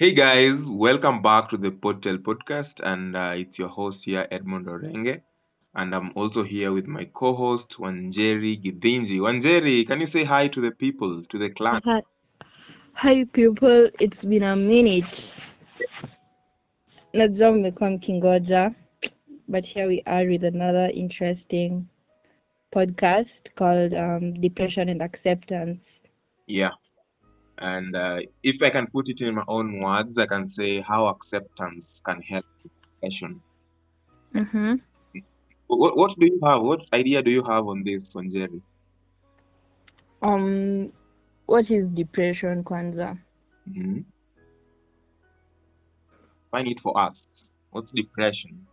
Hey 0.00 0.14
guys, 0.14 0.58
welcome 0.64 1.20
back 1.20 1.50
to 1.50 1.58
the 1.58 1.68
Podtel 1.68 2.16
podcast, 2.16 2.72
and 2.82 3.14
uh, 3.14 3.32
it's 3.34 3.58
your 3.58 3.68
host 3.68 3.98
here, 4.02 4.26
Edmond 4.30 4.64
Orenge, 4.64 5.20
and 5.74 5.94
I'm 5.94 6.10
also 6.16 6.42
here 6.42 6.72
with 6.72 6.86
my 6.86 7.04
co-host 7.12 7.66
Wanjeri 7.78 8.64
Gidinji. 8.64 9.18
Wanjeri, 9.18 9.86
can 9.86 10.00
you 10.00 10.06
say 10.10 10.24
hi 10.24 10.48
to 10.54 10.62
the 10.62 10.70
people, 10.70 11.22
to 11.30 11.38
the 11.38 11.50
clan? 11.50 11.82
Hi, 11.84 12.00
hi 12.94 13.24
people, 13.34 13.90
it's 14.00 14.24
been 14.24 14.42
a 14.42 14.56
minute. 14.56 15.04
Najua 17.14 17.52
mmekuwa 17.52 17.90
mkingoja, 17.90 18.74
but 19.48 19.64
here 19.66 19.86
we 19.86 20.02
are 20.06 20.26
with 20.26 20.44
another 20.44 20.90
interesting 20.94 21.84
podcast 22.72 23.54
called 23.58 23.92
um, 23.92 24.40
Depression 24.40 24.88
and 24.88 25.02
Acceptance. 25.02 25.80
Yeah, 26.46 26.70
and 27.60 27.94
uh, 27.94 28.16
if 28.42 28.60
I 28.62 28.70
can 28.70 28.86
put 28.86 29.08
it 29.08 29.20
in 29.20 29.34
my 29.34 29.44
own 29.46 29.80
words, 29.80 30.16
I 30.16 30.26
can 30.26 30.50
say 30.56 30.80
how 30.80 31.06
acceptance 31.08 31.84
can 32.06 32.22
help 32.22 32.44
depression. 32.62 33.42
Mm-hmm. 34.34 34.74
What, 35.66 35.96
what 35.96 36.18
do 36.18 36.26
you 36.26 36.40
have? 36.42 36.62
What 36.62 36.80
idea 36.92 37.22
do 37.22 37.30
you 37.30 37.44
have 37.44 37.66
on 37.66 37.84
this, 37.84 38.02
Wanjeri? 38.14 38.62
Um, 40.22 40.92
what 41.46 41.70
is 41.70 41.86
depression, 41.94 42.64
Kwanza? 42.64 43.18
hmm 43.66 44.00
Find 46.50 46.66
it 46.66 46.78
for 46.82 46.98
us. 46.98 47.14
What's 47.70 47.90
depression? 47.92 48.66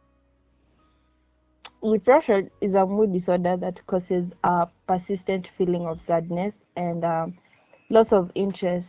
Depression 1.84 2.50
is 2.62 2.74
a 2.74 2.86
mood 2.86 3.14
disorder 3.14 3.56
that 3.58 3.86
causes 3.86 4.26
a 4.44 4.68
persistent 4.88 5.46
feeling 5.58 5.86
of 5.86 6.00
sadness 6.08 6.54
and 6.76 7.06
um, 7.06 7.38
loss 7.90 8.08
of 8.12 8.32
interest. 8.36 8.88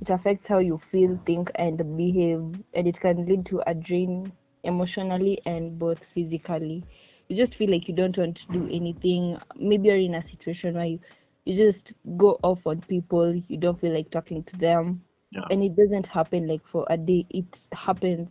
It 0.00 0.10
affects 0.10 0.44
how 0.48 0.58
you 0.58 0.80
feel, 0.92 1.18
think, 1.26 1.48
and 1.56 1.78
behave, 1.96 2.62
and 2.74 2.86
it 2.86 3.00
can 3.00 3.26
lead 3.26 3.46
to 3.46 3.62
a 3.66 3.74
drain 3.74 4.32
emotionally 4.64 5.40
and 5.46 5.78
both 5.78 5.98
physically. 6.14 6.84
You 7.28 7.36
just 7.44 7.58
feel 7.58 7.70
like 7.70 7.88
you 7.88 7.94
don't 7.94 8.16
want 8.16 8.38
to 8.38 8.52
do 8.58 8.66
anything. 8.72 9.36
Maybe 9.58 9.88
you're 9.88 9.96
in 9.96 10.14
a 10.14 10.24
situation 10.30 10.74
where 10.74 10.86
you, 10.86 11.00
you 11.44 11.72
just 11.72 11.92
go 12.16 12.38
off 12.42 12.58
on 12.66 12.80
people, 12.82 13.34
you 13.48 13.56
don't 13.58 13.80
feel 13.80 13.94
like 13.94 14.10
talking 14.10 14.44
to 14.44 14.56
them, 14.58 15.02
Yeah. 15.30 15.42
and 15.50 15.62
it 15.62 15.76
doesn't 15.76 16.06
happen 16.06 16.46
like 16.46 16.62
for 16.70 16.86
a 16.90 16.96
day, 16.96 17.26
it 17.30 17.46
happens 17.72 18.28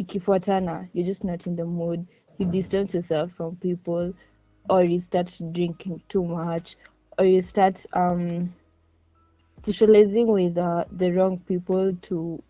ikifuatana 0.00 0.88
you're 0.92 1.06
just 1.06 1.24
not 1.24 1.46
in 1.46 1.56
the 1.56 1.64
mood 1.64 2.06
you 2.38 2.46
distance 2.46 2.92
yourself 2.92 3.30
from 3.36 3.56
people 3.56 4.12
or 4.70 4.84
you 4.84 5.02
start 5.08 5.28
drinking 5.52 6.00
too 6.08 6.24
much 6.24 6.76
or 7.18 7.24
you 7.24 7.44
start 7.50 7.74
um 7.92 8.52
socializing 9.66 10.26
with 10.26 10.58
uh, 10.58 10.84
the 10.90 11.10
wrong 11.12 11.38
people 11.46 11.96
to 12.08 12.42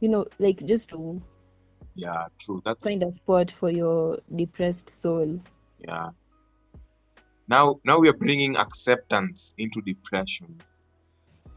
you 0.00 0.08
know 0.08 0.26
like 0.38 0.58
just 0.66 0.88
to 0.88 1.20
Yeah, 1.94 2.26
true. 2.44 2.62
That's 2.64 2.80
find 2.80 3.02
a 3.02 3.12
spot 3.16 3.50
for 3.60 3.70
your 3.70 4.18
depressed 4.34 4.90
soul 5.02 5.40
yeah. 5.86 6.10
Now, 7.48 7.80
now 7.84 7.98
we 7.98 8.08
are 8.08 8.16
bringing 8.16 8.56
acceptance 8.56 9.36
into 9.58 9.80
depression, 9.80 10.60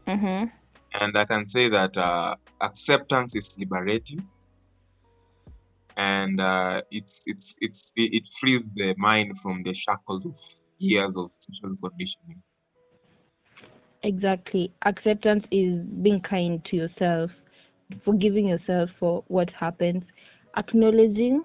mm-hmm. 0.08 0.46
and 1.00 1.16
I 1.16 1.24
can 1.24 1.48
say 1.52 1.68
that 1.68 1.96
uh, 1.96 2.34
acceptance 2.60 3.32
is 3.34 3.44
liberating, 3.56 4.26
and 5.96 6.40
uh, 6.40 6.82
it's 6.90 7.12
it's 7.26 7.46
it's 7.60 7.78
it, 7.94 8.14
it 8.14 8.22
frees 8.40 8.62
the 8.74 8.94
mind 8.98 9.38
from 9.40 9.62
the 9.62 9.74
shackles 9.86 10.24
of 10.26 10.34
years 10.84 11.12
of 11.16 11.30
social 11.46 11.76
conditioning. 11.82 12.42
exactly. 14.02 14.72
Acceptance 14.84 15.44
is 15.50 15.82
being 16.02 16.20
kind 16.20 16.64
to 16.70 16.76
yourself 16.76 17.30
forgiving 18.04 18.48
yourself 18.48 18.88
for 18.98 19.22
what 19.28 19.48
happens 19.50 20.02
acknowledging 20.56 21.42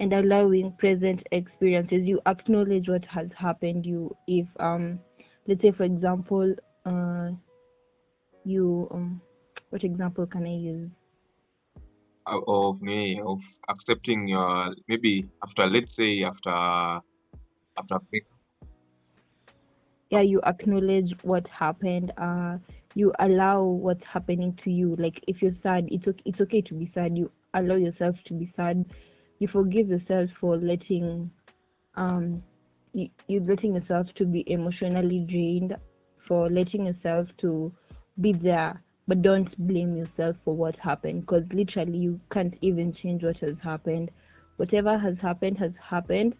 and 0.00 0.12
allowing 0.12 0.72
present 0.78 1.22
experiences. 1.32 2.02
You 2.04 2.20
acknowledge 2.26 2.88
what 2.88 3.04
has 3.06 3.28
happened. 3.36 3.86
You 3.86 4.16
if 4.26 4.46
um 4.60 5.00
let's 5.46 5.62
say 5.62 5.72
for 5.72 5.84
example 5.84 6.54
uh 6.86 7.30
you 8.44 8.88
um 8.92 9.20
what 9.70 9.84
example 9.84 10.26
can 10.26 10.44
i 10.46 10.54
use? 10.56 10.90
Of 12.26 12.80
me 12.80 13.20
of 13.20 13.38
accepting 13.68 14.28
your 14.28 14.74
maybe 14.88 15.28
after 15.42 15.66
let's 15.66 15.94
say 15.96 16.22
after 16.22 16.50
after 17.78 17.98
break 18.10 18.24
yeah 20.12 20.20
you 20.20 20.40
acknowledge 20.46 21.12
what 21.22 21.46
happened 21.48 22.12
uh 22.18 22.58
you 22.94 23.12
allow 23.20 23.62
what's 23.62 24.04
happening 24.12 24.58
to 24.62 24.70
you. 24.70 24.96
Like 24.98 25.18
if 25.26 25.40
you're 25.40 25.56
sad 25.62 25.88
it's 25.90 26.06
okay 26.06 26.22
it's 26.26 26.40
okay 26.40 26.60
to 26.62 26.74
be 26.74 26.90
sad. 26.94 27.16
You 27.16 27.30
allow 27.54 27.76
yourself 27.76 28.16
to 28.26 28.34
be 28.34 28.52
sad. 28.54 28.84
You 29.38 29.48
forgive 29.48 29.88
yourself 29.88 30.28
for 30.40 30.56
letting 30.58 31.30
um 31.96 32.42
you, 32.92 33.08
you 33.28 33.40
letting 33.48 33.74
yourself 33.74 34.06
to 34.16 34.26
be 34.26 34.44
emotionally 34.46 35.26
drained 35.28 35.74
for 36.28 36.50
letting 36.50 36.84
yourself 36.86 37.28
to 37.40 37.72
be 38.20 38.34
there. 38.34 38.82
But 39.08 39.22
don't 39.22 39.56
blame 39.66 39.96
yourself 39.96 40.36
for 40.44 40.54
what 40.54 40.76
happened 40.76 41.22
because 41.22 41.44
literally 41.52 41.98
you 41.98 42.20
can't 42.30 42.54
even 42.60 42.94
change 43.02 43.24
what 43.24 43.38
has 43.38 43.56
happened. 43.62 44.10
Whatever 44.58 44.98
has 44.98 45.16
happened 45.22 45.58
has 45.58 45.72
happened 45.88 46.34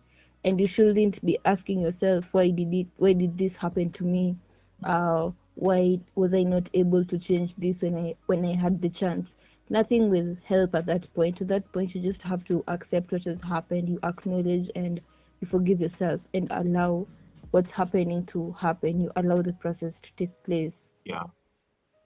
and 0.45 0.61
you 0.61 0.69
shouldn't 0.75 1.25
be 1.25 1.39
asking 1.45 1.81
yourself 1.81 2.25
why 2.33 2.51
did 2.51 2.73
it 2.73 2.87
why 2.97 3.13
did 3.13 3.39
this 3.39 3.53
happen 3.61 3.93
to 3.93 4.05
me? 4.05 4.37
Uh 4.85 5.31
why 5.55 5.99
was 6.15 6.33
i 6.33 6.43
not 6.43 6.67
able 6.73 7.05
to 7.05 7.19
change 7.19 7.53
this 7.59 7.77
when 7.81 7.95
i 7.95 8.15
when 8.27 8.45
i 8.45 8.55
had 8.61 8.81
the 8.81 8.91
chance? 8.91 9.27
Nothing 9.71 10.11
will 10.11 10.37
help 10.47 10.75
at 10.75 10.87
that 10.87 11.13
point. 11.15 11.41
At 11.41 11.49
that 11.49 11.73
point 11.73 11.95
you 11.95 12.03
just 12.13 12.23
have 12.23 12.45
to 12.47 12.65
accept 12.69 13.13
what 13.13 13.23
has 13.23 13.39
happened 13.49 13.89
you 13.89 13.99
acknowledge 14.03 14.69
and 14.75 15.01
you 15.41 15.49
forgive 15.51 15.81
yourself 15.81 16.21
and 16.35 16.51
allow 16.51 17.07
what's 17.53 17.71
happening 17.75 18.27
to 18.33 18.55
happen. 18.61 19.01
You 19.01 19.13
allow 19.17 19.43
the 19.43 19.53
process 19.53 19.93
to 20.03 20.09
take 20.19 20.31
place. 20.45 20.73
Yeah. 21.05 21.25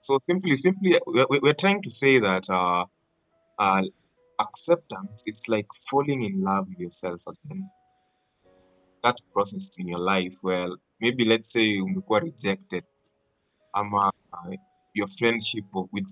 So 0.05 0.19
simply, 0.27 0.57
simply, 0.63 0.99
we're, 1.05 1.25
we're 1.29 1.55
trying 1.59 1.81
to 1.83 1.89
say 1.99 2.19
that 2.19 2.43
uh, 2.49 2.85
uh, 3.61 3.81
acceptance 4.39 5.11
is 5.25 5.35
like 5.47 5.67
falling 5.91 6.23
in 6.23 6.43
love 6.43 6.67
with 6.69 6.79
yourself 6.79 7.19
again. 7.27 7.69
That 9.07 9.19
process 9.33 9.63
in 9.77 9.87
your 9.87 9.99
life 9.99 10.33
where 10.41 10.69
maybe 10.99 11.23
let's 11.25 11.47
say 11.53 11.79
umekuwa 11.81 12.19
rejected, 12.19 12.83
ama 13.73 14.11
uh, 14.33 14.55
your 14.93 15.07
friendship 15.19 15.65
with 15.93 16.07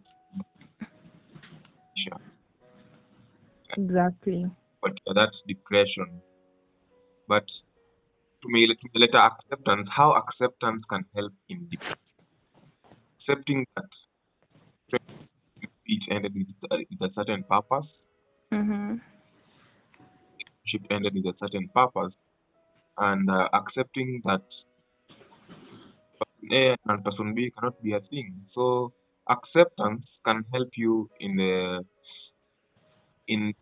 exactly 3.78 4.48
but 4.82 4.94
uh, 5.08 5.14
that's 5.14 5.42
depression. 5.48 6.22
But 7.28 7.46
to 8.42 8.48
me, 8.48 8.68
to 8.68 8.88
me 8.94 9.02
later 9.02 9.18
acceptance, 9.18 9.90
how 9.92 10.14
acceptance 10.14 10.84
can 10.90 11.04
help 11.16 11.34
in 11.50 11.68
depression. 11.70 12.06
accepting 13.28 13.66
that 13.76 13.90
it 15.86 16.04
ended 16.12 16.34
with, 16.36 16.72
uh, 16.72 16.78
with 16.90 17.12
a 17.12 17.14
certain 17.16 17.44
purpose, 17.44 17.88
mm-hmm. 18.52 18.96
ship 20.66 20.82
ended 20.92 21.14
with 21.16 21.26
a 21.26 21.38
certain 21.40 21.68
purpose, 21.74 22.14
and 22.98 23.30
uh, 23.30 23.48
accepting 23.54 24.22
that 24.26 24.42
person 26.20 26.52
A 26.52 26.76
and 26.90 27.04
person 27.04 27.34
B 27.36 27.52
cannot 27.58 27.82
be 27.82 27.94
a 27.94 28.00
thing. 28.02 28.46
So 28.54 28.92
acceptance 29.30 30.06
can 30.26 30.44
help 30.54 30.70
you 30.78 31.10
in 31.20 31.36
the 31.38 31.86
in 33.28 33.54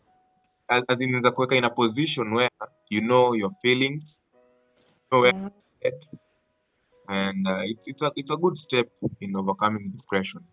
as, 0.69 0.83
as 0.89 0.97
in 0.99 1.21
the 1.21 1.31
kuweka 1.31 1.55
in 1.57 1.63
a 1.65 1.69
position 1.73 2.33
where 2.33 2.49
you 2.89 3.01
know 3.01 3.33
your 3.33 3.51
feelings, 3.61 4.03
know 5.11 5.21
where 5.21 5.33
Yeah. 5.33 5.49
at, 5.85 5.93
and 7.07 7.47
uh, 7.47 7.61
it's 7.63 7.81
it's 7.85 8.01
a 8.01 8.11
it's 8.15 8.29
a 8.29 8.37
good 8.37 8.57
step 8.57 8.87
in 9.21 9.35
overcoming 9.35 9.91
depression. 9.95 10.45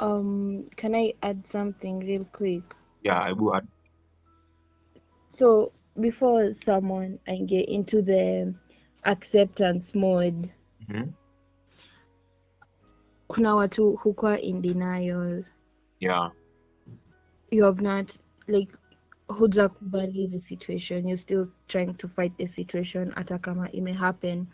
um 0.00 0.64
can 0.76 0.94
i 0.94 1.12
add 1.22 1.42
something 1.52 2.00
real 2.00 2.24
quick 2.32 2.62
Yeah, 3.02 3.18
I 3.20 3.32
would. 3.32 3.68
So 5.38 5.72
before 6.00 6.54
someone 6.66 7.18
I 7.28 7.36
get 7.46 7.68
into 7.68 8.02
the 8.02 8.54
acceptance 9.04 9.84
mode, 9.94 10.50
hmm 10.88 11.10
kuna 13.28 13.54
watu 13.54 13.92
hukuwa 13.96 14.40
in 14.40 14.62
denial. 14.62 15.44
Yeah, 16.00 16.30
You 17.50 17.64
have 17.64 17.80
not 17.82 18.06
like 18.48 18.68
hujakubali 19.28 20.28
the 20.30 20.40
situation. 20.48 21.08
You're 21.08 21.22
still 21.22 21.46
trying 21.68 21.94
to 21.94 22.08
fight 22.08 22.36
the 22.38 22.48
situation 22.56 23.12
hata 23.16 23.38
kama 23.38 23.68
ime 23.72 23.92
happen. 23.92 24.46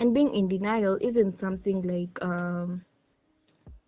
And 0.00 0.14
being 0.14 0.34
in 0.34 0.48
denial 0.48 0.98
isn't 1.00 1.40
something 1.40 1.82
like 1.82 2.24
um 2.24 2.82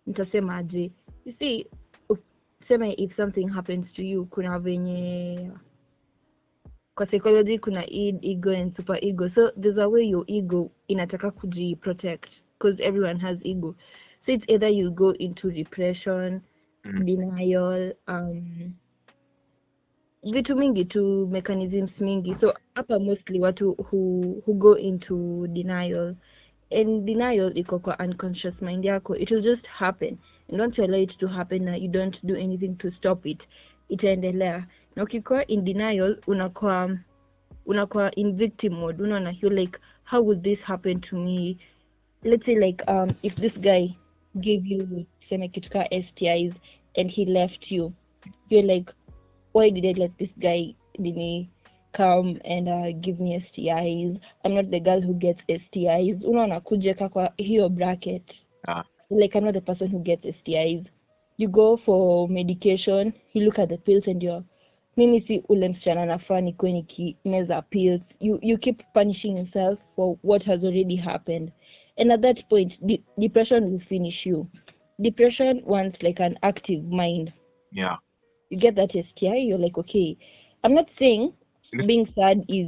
nitasemaje. 0.07 0.91
You 1.25 1.33
see, 1.39 1.65
sema 2.67 2.87
if 2.97 3.15
something 3.15 3.49
happens 3.49 3.85
to 3.95 4.03
you, 4.03 4.25
kuna 4.31 4.59
venye 4.59 5.51
kwa 6.95 7.05
psychology 7.05 7.59
kuna 7.59 7.85
id, 7.89 8.19
ego 8.25 8.51
and 8.51 8.75
super 8.75 8.97
ego. 9.01 9.29
So 9.35 9.51
there's 9.57 9.77
a 9.77 9.87
way 9.89 10.03
your 10.09 10.23
ego 10.27 10.71
inataka 10.87 11.31
kujiprotect 11.31 12.29
because 12.59 12.79
everyone 12.83 13.19
has 13.19 13.37
ego. 13.43 13.75
So 14.25 14.31
it's 14.31 14.45
either 14.47 14.69
you 14.69 14.91
go 14.91 15.09
into 15.11 15.49
repression 15.49 16.41
Mm. 16.85 17.05
denial 17.05 17.93
um 18.07 18.73
vitu 20.23 20.55
mingi 20.55 20.85
tu 20.85 21.27
mechanisms 21.31 21.91
mingi. 21.99 22.35
So 22.41 22.53
hapa 22.75 22.99
mostly 22.99 23.39
watu 23.39 23.75
who, 23.77 24.41
who 24.45 24.53
go 24.53 24.77
into 24.77 25.47
denial 25.47 26.15
and 26.71 27.05
denial 27.05 27.57
iko 27.57 27.79
kwa 27.79 27.97
unconscious 27.99 28.61
mind 28.61 28.85
yako. 28.85 29.15
It 29.15 29.31
will 29.31 29.41
just 29.41 29.65
happen. 29.65 30.17
And 30.49 30.61
once 30.61 30.77
you 30.77 30.83
allow 30.85 30.99
it 31.01 31.17
to 31.19 31.27
happen 31.27 31.65
na 31.65 31.75
you 31.75 31.87
don't 31.87 32.17
do 32.25 32.35
anything 32.35 32.75
to 32.77 32.91
stop 32.91 33.25
it. 33.25 33.39
Itaendelea 33.89 34.67
na 34.95 35.03
ukikuwa 35.03 35.47
in 35.47 35.63
denial 35.63 36.17
unakuwa 36.27 36.97
unakuwa 37.65 38.15
in 38.15 38.35
victim 38.35 38.73
mode. 38.73 39.03
Unaona 39.03 39.35
you 39.41 39.49
like 39.49 39.79
how 40.03 40.21
would 40.21 40.43
this 40.43 40.59
happen 40.59 41.01
to 41.01 41.15
me? 41.17 41.57
Let's 42.23 42.45
say 42.45 42.55
like 42.55 42.83
um 42.87 43.15
if 43.23 43.35
this 43.35 43.53
guy 43.53 43.87
gave 44.35 44.67
you 44.67 45.05
seme 45.29 45.47
kitu 45.47 45.69
ka 45.69 45.85
stis 45.85 46.53
and 46.97 47.11
he 47.11 47.25
left 47.25 47.71
you 47.71 47.93
you're 48.49 48.73
like 48.73 48.91
why 49.53 49.71
did 49.71 49.85
i 49.85 49.93
let 49.93 50.17
this 50.17 50.29
guy 50.37 50.73
dini 50.99 51.49
come 51.97 52.39
and 52.45 52.67
uh, 52.69 52.91
give 53.01 53.23
me 53.23 53.39
stis 53.49 54.19
i'm 54.43 54.53
not 54.53 54.69
the 54.69 54.79
girl 54.79 55.01
who 55.01 55.13
gets 55.13 55.41
stis 55.67 56.23
unaona 56.23 56.59
kujeka 56.59 57.09
kwa 57.09 57.33
hiyo 57.37 57.69
bracket. 57.69 58.23
Ah. 58.67 58.83
like 59.09 59.35
I'm 59.35 59.45
not 59.45 59.53
the 59.53 59.61
person 59.61 59.87
who 59.89 59.99
gets 59.99 60.25
STIs. 60.25 60.85
You 61.37 61.47
go 61.47 61.77
for 61.85 62.27
medication, 62.29 63.13
you 63.33 63.43
look 63.45 63.59
at 63.59 63.69
the 63.69 63.77
pills 63.77 64.03
and 64.07 64.21
you're 64.23 64.43
mimi 64.97 65.21
si 65.21 65.43
ule 65.49 65.69
msichana 65.69 66.05
nafaa 66.05 66.41
nikuwe 66.41 66.71
nikimeza 66.71 67.61
pills 67.61 68.01
you, 68.19 68.39
you 68.41 68.57
keep 68.57 68.81
punishing 68.93 69.37
yourself 69.37 69.79
for 69.95 70.15
what 70.23 70.43
has 70.45 70.63
already 70.63 70.95
happened. 70.95 71.51
And 71.97 72.11
at 72.11 72.21
that 72.21 72.49
point 72.49 72.73
de- 72.81 73.03
depression 73.17 73.63
will 73.63 73.79
finish 73.79 74.25
you. 74.25 74.47
Depression 74.99 75.61
wants 75.65 76.01
like 76.03 76.23
an 76.23 76.37
active 76.41 76.83
mind. 76.83 77.31
Yeah. 77.71 77.97
you 78.49 78.57
get 78.59 78.75
that 78.75 78.91
STI 78.91 79.37
you're 79.47 79.57
like 79.63 79.77
okay. 79.77 80.17
I'm 80.63 80.73
not 80.75 80.87
saying 80.99 81.33
being 81.87 82.07
sad 82.15 82.45
is 82.47 82.67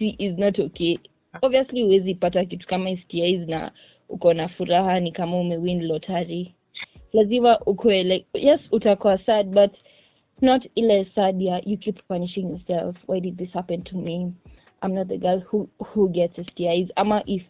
is 0.00 0.38
not 0.38 0.58
okay. 0.58 0.98
Obviously 1.42 1.82
huwezi 1.82 2.14
pata 2.14 2.44
kitu 2.44 2.66
kama 2.66 2.96
STIs 2.96 3.48
na 3.48 3.72
uko 4.08 4.34
na 4.34 4.48
furaha 4.48 5.00
ni 5.00 5.12
kama 5.12 5.36
umewin 5.36 5.82
lotari 5.82 6.54
lazima 7.12 7.60
ukue 7.60 8.02
like 8.02 8.26
yes 8.34 8.60
utakuwa 8.72 9.18
sad 9.18 9.46
but 9.46 9.70
not 10.42 10.66
ile 10.76 11.06
ya 11.38 11.60
you 11.64 11.76
keep 11.76 11.98
punishing 12.08 12.50
yourself. 12.50 12.96
Why 13.06 13.20
did 13.20 13.38
this 13.38 13.50
happen 13.52 13.82
to 13.84 13.96
me? 13.96 14.32
I'm 14.82 14.94
not 14.94 15.08
the 15.08 15.18
girl 15.18 15.40
who 15.40 15.68
who 15.80 16.08
gets 16.10 16.36
STIs 16.36 16.88
ama 16.96 17.22
if 17.26 17.42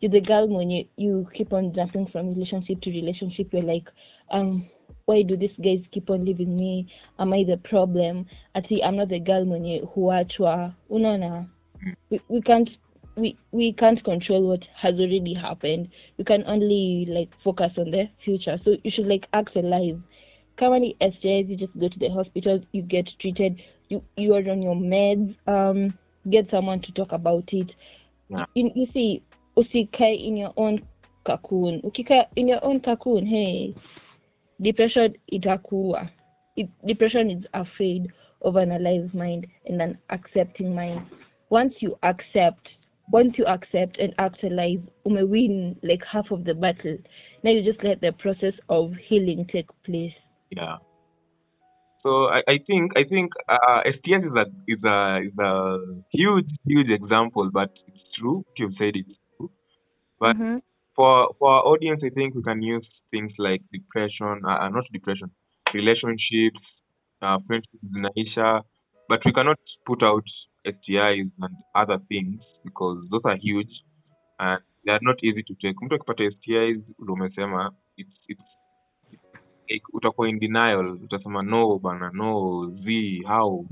you're 0.00 0.10
the 0.10 0.20
girl 0.20 0.46
mwenye 0.48 0.86
you 0.96 1.08
you 1.08 1.28
keep 1.34 1.52
on 1.52 1.72
jumping 1.72 2.06
from 2.06 2.28
relationship 2.34 2.80
to 2.82 2.90
relationship 2.90 3.52
you're 3.52 3.62
like 3.62 3.88
um 4.30 4.66
why 5.06 5.22
do 5.22 5.36
these 5.36 5.56
guys 5.62 5.80
keep 5.92 6.10
on 6.10 6.24
leaving 6.24 6.56
me? 6.56 6.86
Am 7.18 7.32
i 7.32 7.44
the 7.44 7.56
problem? 7.56 8.26
Ati 8.54 8.82
i'm 8.82 8.96
not 8.96 9.08
the 9.08 9.18
girl 9.20 9.44
mwenye 9.44 9.80
huachwa 9.80 10.74
unaona 10.90 11.46
we, 12.10 12.20
we 12.28 12.40
can't 12.40 12.70
we, 13.16 13.36
we 13.50 13.72
can't 13.72 14.04
control 14.04 14.42
what 14.48 14.62
has 14.76 14.94
already 14.94 15.34
happened. 15.34 15.88
We 16.18 16.24
can 16.24 16.44
only 16.46 17.06
like 17.08 17.30
focus 17.42 17.72
on 17.78 17.90
the 17.90 18.10
future. 18.24 18.60
So 18.64 18.76
you 18.84 18.90
should 18.90 19.06
like 19.06 19.26
act 19.32 19.56
alive 19.56 19.98
ni 20.60 20.96
STIs, 21.00 21.48
you 21.48 21.56
just 21.56 21.78
go 21.78 21.88
to 21.88 21.98
the 21.98 22.08
hospital 22.08 22.60
you 22.72 22.82
get 22.82 23.08
treated 23.20 23.60
you 23.88 24.02
you 24.16 24.34
are 24.34 24.50
on 24.50 24.62
your 24.62 24.74
meds 24.74 25.34
um 25.46 25.96
get 26.30 26.50
someone 26.50 26.80
to 26.80 26.92
talk 26.92 27.12
about 27.12 27.44
it. 27.52 27.70
Yeah. 28.28 28.46
you, 28.54 28.70
you 28.74 28.86
see 28.92 29.22
usikae 29.56 30.26
in 30.26 30.36
your 30.36 30.52
own 30.56 30.80
cocoon 31.24 31.80
ukikaa 31.82 32.26
in 32.36 32.48
your 32.48 32.64
own 32.64 32.80
cocoon 32.80 33.26
hey. 33.26 33.74
Depression 34.60 35.14
itakuwa 35.26 36.08
it, 36.56 36.68
depression 36.86 37.30
is 37.30 37.44
afraid 37.52 38.10
of 38.40 38.56
an 38.56 38.72
alive 38.72 39.10
mind 39.14 39.46
and 39.66 39.82
an 39.82 39.98
accepting 40.08 40.74
mind. 40.74 41.02
Once 41.50 41.74
you 41.80 41.98
accept 42.02 42.68
once 43.12 43.38
you 43.38 43.46
accept 43.46 43.98
and 43.98 44.14
act 44.18 44.42
alive 44.42 44.82
you 45.04 45.12
may 45.12 45.22
win 45.22 45.76
like 45.82 46.04
half 46.04 46.30
of 46.30 46.44
the 46.44 46.54
battle. 46.54 46.96
Now 47.44 47.50
you 47.50 47.62
just 47.62 47.84
let 47.84 48.00
the 48.00 48.12
process 48.12 48.54
of 48.68 48.94
healing 49.08 49.46
take 49.52 49.68
place 49.84 50.14
Yeah. 50.50 50.78
So 52.02 52.26
I, 52.28 52.42
I 52.48 52.58
think 52.66 52.92
I 52.96 53.04
think 53.04 53.32
uh, 53.48 53.80
STS 53.84 54.24
is 54.24 54.34
a 54.34 54.46
is 54.68 54.82
a 54.84 55.20
is 55.28 55.38
a 55.38 55.78
huge 56.12 56.50
huge 56.66 56.90
example, 56.90 57.50
but 57.52 57.70
it's 57.88 58.04
true. 58.16 58.44
You've 58.56 58.74
said 58.78 58.96
it's 58.96 59.16
true. 59.36 59.50
But 60.20 60.36
Mhm. 60.36 60.60
for 60.96 61.34
for 61.38 61.50
our 61.50 61.64
audience, 61.72 62.02
I 62.04 62.10
think 62.10 62.34
we 62.34 62.42
can 62.42 62.62
use 62.62 62.86
things 63.10 63.32
like 63.38 63.62
depression, 63.72 64.42
uh, 64.44 64.58
uh, 64.64 64.68
not 64.70 64.84
depression, 64.92 65.30
relationships, 65.74 66.62
uh, 67.22 67.38
friendships 67.46 67.84
zinaisha, 67.94 68.62
but 69.08 69.20
we 69.24 69.32
cannot 69.32 69.58
put 69.86 70.02
out 70.02 70.24
STIs 70.64 71.28
and 71.40 71.54
other 71.74 71.98
things 72.08 72.40
because 72.64 72.98
those 73.10 73.22
are 73.24 73.36
huge 73.36 73.72
and 74.40 74.60
they 74.84 74.92
are 74.92 75.00
not 75.02 75.16
easy 75.24 75.42
to 75.42 75.54
take. 75.62 75.76
Mtu 75.82 75.94
akipata 75.96 76.24
STIs, 76.24 76.82
umesema 76.98 77.72
it's 77.96 78.18
it's 78.28 78.55
like 79.68 79.84
utakuwa 79.92 80.28
in 80.28 80.38
denial, 80.38 80.86
utasema 81.04 81.42
no 81.42 81.78
bana, 81.78 82.10
no 82.14 82.70
z 82.84 83.22
how 83.26 83.64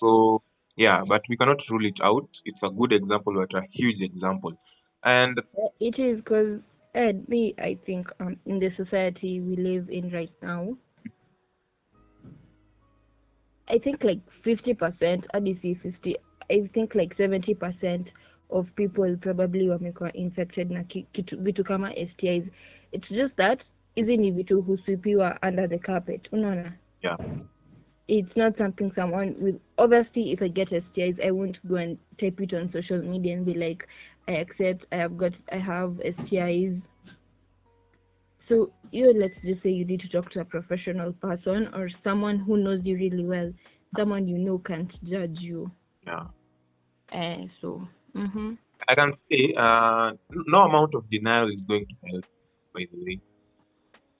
so 0.00 0.42
yeah, 0.76 1.04
but 1.04 1.22
we 1.28 1.36
cannot 1.36 1.60
rule 1.70 1.84
it 1.86 2.00
out. 2.00 2.28
It's 2.44 2.62
a 2.62 2.70
good 2.70 2.92
example, 2.92 3.34
but 3.34 3.54
a 3.54 3.62
huge 3.70 4.00
example. 4.00 4.52
And 5.04 5.40
It 5.80 5.98
is 5.98 6.16
because, 6.16 6.60
Ed, 6.94 7.28
me, 7.28 7.54
I 7.58 7.76
think 7.86 8.08
um, 8.20 8.36
in 8.46 8.58
the 8.58 8.70
society 8.76 9.40
we 9.40 9.56
live 9.56 9.90
in 9.90 10.10
right 10.10 10.32
now, 10.42 10.76
I 13.68 13.78
think 13.78 14.02
like 14.02 14.20
50%, 14.44 15.24
hadi 15.32 15.58
si 15.62 15.74
50, 15.74 16.16
I 16.50 16.68
think 16.74 16.94
like 16.94 17.16
70% 17.16 18.06
of 18.50 18.66
people 18.76 19.16
probably 19.20 19.68
wamekuwa 19.68 20.12
infected 20.14 20.70
na 20.70 20.84
ki- 20.84 21.06
kitu, 21.12 21.36
vitu 21.40 21.64
kama 21.64 21.92
STIs. 21.94 22.44
It's 22.92 23.08
just 23.08 23.36
that 23.36 23.58
hizi 23.94 24.16
ni 24.16 24.30
vitu 24.30 24.62
huswipiwa 24.62 25.38
under 25.48 25.68
the 25.68 25.78
carpet, 25.78 26.32
unaona? 26.32 26.72
yeah, 27.02 27.16
it's 28.08 28.36
not 28.36 28.56
something 28.58 28.90
someone 28.94 29.34
with 29.40 29.56
obviously 29.78 30.32
if 30.32 30.42
I 30.42 30.48
get 30.48 30.68
STIs 30.68 31.18
I 31.24 31.30
won't 31.30 31.58
go 31.68 31.76
and 31.76 31.98
type 32.18 32.40
it 32.42 32.52
on 32.52 32.70
social 32.72 33.02
media 33.02 33.36
and 33.36 33.46
be 33.46 33.54
like 33.54 33.86
I 34.28 34.32
accept 34.32 34.84
I 34.92 34.96
have 34.96 35.16
got 35.16 35.32
I 35.52 35.58
have 35.58 35.90
STIs 36.04 36.80
so 38.48 38.70
you 38.90 39.12
let's 39.14 39.34
just 39.44 39.62
say 39.62 39.70
you 39.70 39.84
need 39.84 40.00
to 40.00 40.08
talk 40.08 40.30
to 40.32 40.40
a 40.40 40.44
professional 40.44 41.12
person 41.12 41.68
or 41.74 41.88
someone 42.04 42.38
who 42.38 42.56
knows 42.56 42.80
you 42.84 42.96
really 42.96 43.24
well 43.24 43.52
someone 43.96 44.28
you 44.28 44.38
know 44.38 44.58
can't 44.58 44.92
judge 45.04 45.38
you. 45.40 45.70
Yeah. 46.06 46.26
uh, 47.12 47.46
so 47.60 47.86
mhm 48.14 48.56
I 48.88 48.94
can 48.94 49.12
say 49.30 49.54
uh, 49.56 50.12
no 50.30 50.58
amount 50.62 50.94
of 50.94 51.08
denial 51.10 51.48
is 51.48 51.60
going 51.68 51.86
to 51.86 51.94
help, 52.10 52.24
by 52.74 52.84
the 52.90 52.98
way, 53.04 53.20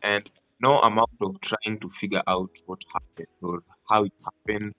and 0.02 0.28
no 0.60 0.78
amount 0.80 1.10
of 1.20 1.34
trying 1.42 1.78
to 1.80 1.90
figure 2.00 2.22
out 2.26 2.50
what 2.66 2.78
happened 2.92 3.28
or 3.42 3.62
how 3.88 4.04
it 4.04 4.12
happened. 4.24 4.72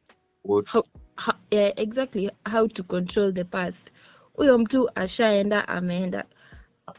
What 0.44 0.65
how, 0.68 0.84
how 1.15 1.36
yeah, 1.51 1.70
exactly 1.77 2.30
how 2.46 2.68
to 2.68 2.84
control 2.84 3.32
the 3.32 3.46
past. 3.46 3.77
Huyo 4.36 4.58
mtu 4.58 4.89
ashaenda 4.96 5.68
ameenda. 5.68 6.25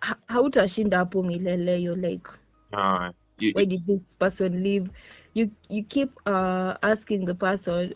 Ha- 0.00 0.18
hautashinda 0.26 0.98
hapo 0.98 1.22
milele 1.22 1.82
you're 1.82 2.08
like 2.10 2.28
uh, 2.72 3.10
you, 3.38 3.52
why 3.54 3.64
did 3.64 3.86
this 3.86 4.00
person 4.18 4.62
leave? 4.62 4.88
You 5.34 5.50
you 5.68 5.84
keep 5.84 6.10
uh 6.26 6.74
asking 6.82 7.26
the 7.26 7.34
person 7.34 7.94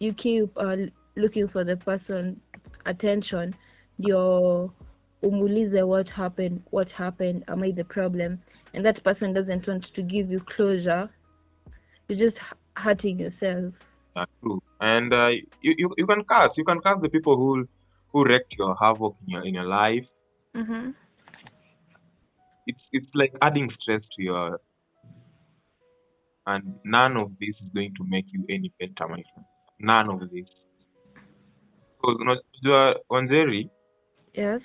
you 0.00 0.12
keep 0.14 0.50
uh, 0.56 0.76
looking 1.16 1.48
for 1.48 1.64
the 1.64 1.76
person 1.76 2.40
attention. 2.84 3.54
Ndio 3.98 4.70
umulize 5.22 5.82
what 5.82 6.08
happened 6.08 6.62
what 6.70 6.88
happened 6.92 7.44
am 7.48 7.62
i 7.62 7.72
the 7.72 7.84
problem 7.84 8.38
and 8.74 8.84
that 8.84 9.02
person 9.04 9.32
doesn't 9.32 9.66
want 9.66 9.84
to 9.94 10.02
give 10.02 10.30
you 10.30 10.40
closure 10.56 11.08
you're 12.08 12.30
just 12.30 12.40
hurting 12.76 13.18
yourself 13.18 13.74
uh, 14.16 14.26
true. 14.42 14.60
And 14.80 15.12
uh, 15.12 15.28
you, 15.60 15.74
you 15.78 15.94
you 15.96 16.06
can 16.06 16.24
curse. 16.24 16.52
You 16.56 16.64
can 16.64 16.80
curse 16.80 16.98
the 17.00 17.08
people 17.08 17.36
who 17.36 17.66
who 18.12 18.24
wrecked 18.24 18.54
your 18.58 18.76
havoc 18.80 19.16
in 19.22 19.28
your 19.28 19.44
in 19.46 19.54
your 19.54 19.64
life. 19.64 20.06
mm-hmm. 20.54 20.90
It's 22.66 22.80
it's 22.92 23.10
like 23.14 23.32
adding 23.40 23.70
stress 23.80 24.02
to 24.16 24.22
your, 24.22 24.60
and 26.46 26.74
none 26.84 27.16
of 27.16 27.30
this 27.40 27.50
is 27.50 27.68
going 27.74 27.94
to 27.96 28.04
make 28.04 28.26
you 28.32 28.44
any 28.48 28.72
better, 28.78 29.08
my 29.08 29.22
friend. 29.32 29.46
None 29.78 30.10
of 30.10 30.20
this. 30.30 30.48
Because 31.96 32.18
unajua 32.20 32.96
Wanjeri, 33.10 33.70
yes 34.34 34.62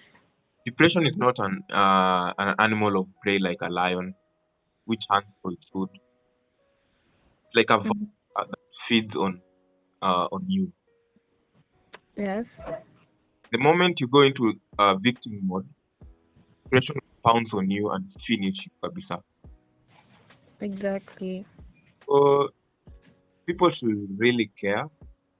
depression 0.65 1.05
is 1.05 1.15
not 1.17 1.35
an 1.39 1.63
uh, 1.71 2.33
an 2.37 2.55
animal 2.59 2.99
of 3.01 3.07
prey 3.21 3.39
like 3.39 3.61
a 3.61 3.69
lion, 3.69 4.15
which 4.85 5.03
hunts 5.09 5.31
for 5.41 5.51
its 5.53 5.65
food. 5.73 5.89
It's 7.45 7.55
like 7.55 7.69
a 7.69 7.77
Mhm. 7.83 8.11
vampire 8.35 8.47
that 8.51 8.59
feeds 8.87 9.15
on 9.15 9.41
uh, 10.01 10.27
on 10.31 10.45
you. 10.49 10.73
yes 12.17 12.45
The 13.51 13.57
moment 13.57 13.99
you 14.01 14.07
go 14.07 14.21
into 14.21 14.53
uh, 14.77 14.97
victim 14.97 15.39
mode, 15.47 15.67
depression 16.69 16.99
pounce 17.25 17.49
on 17.53 17.69
you 17.71 17.89
and 17.89 18.05
finish 18.27 18.55
you 18.65 18.71
kabisa. 18.83 19.23
Exactly. 20.59 21.45
So 22.07 22.49
people 23.47 23.71
should 23.77 24.19
really 24.19 24.51
care 24.61 24.85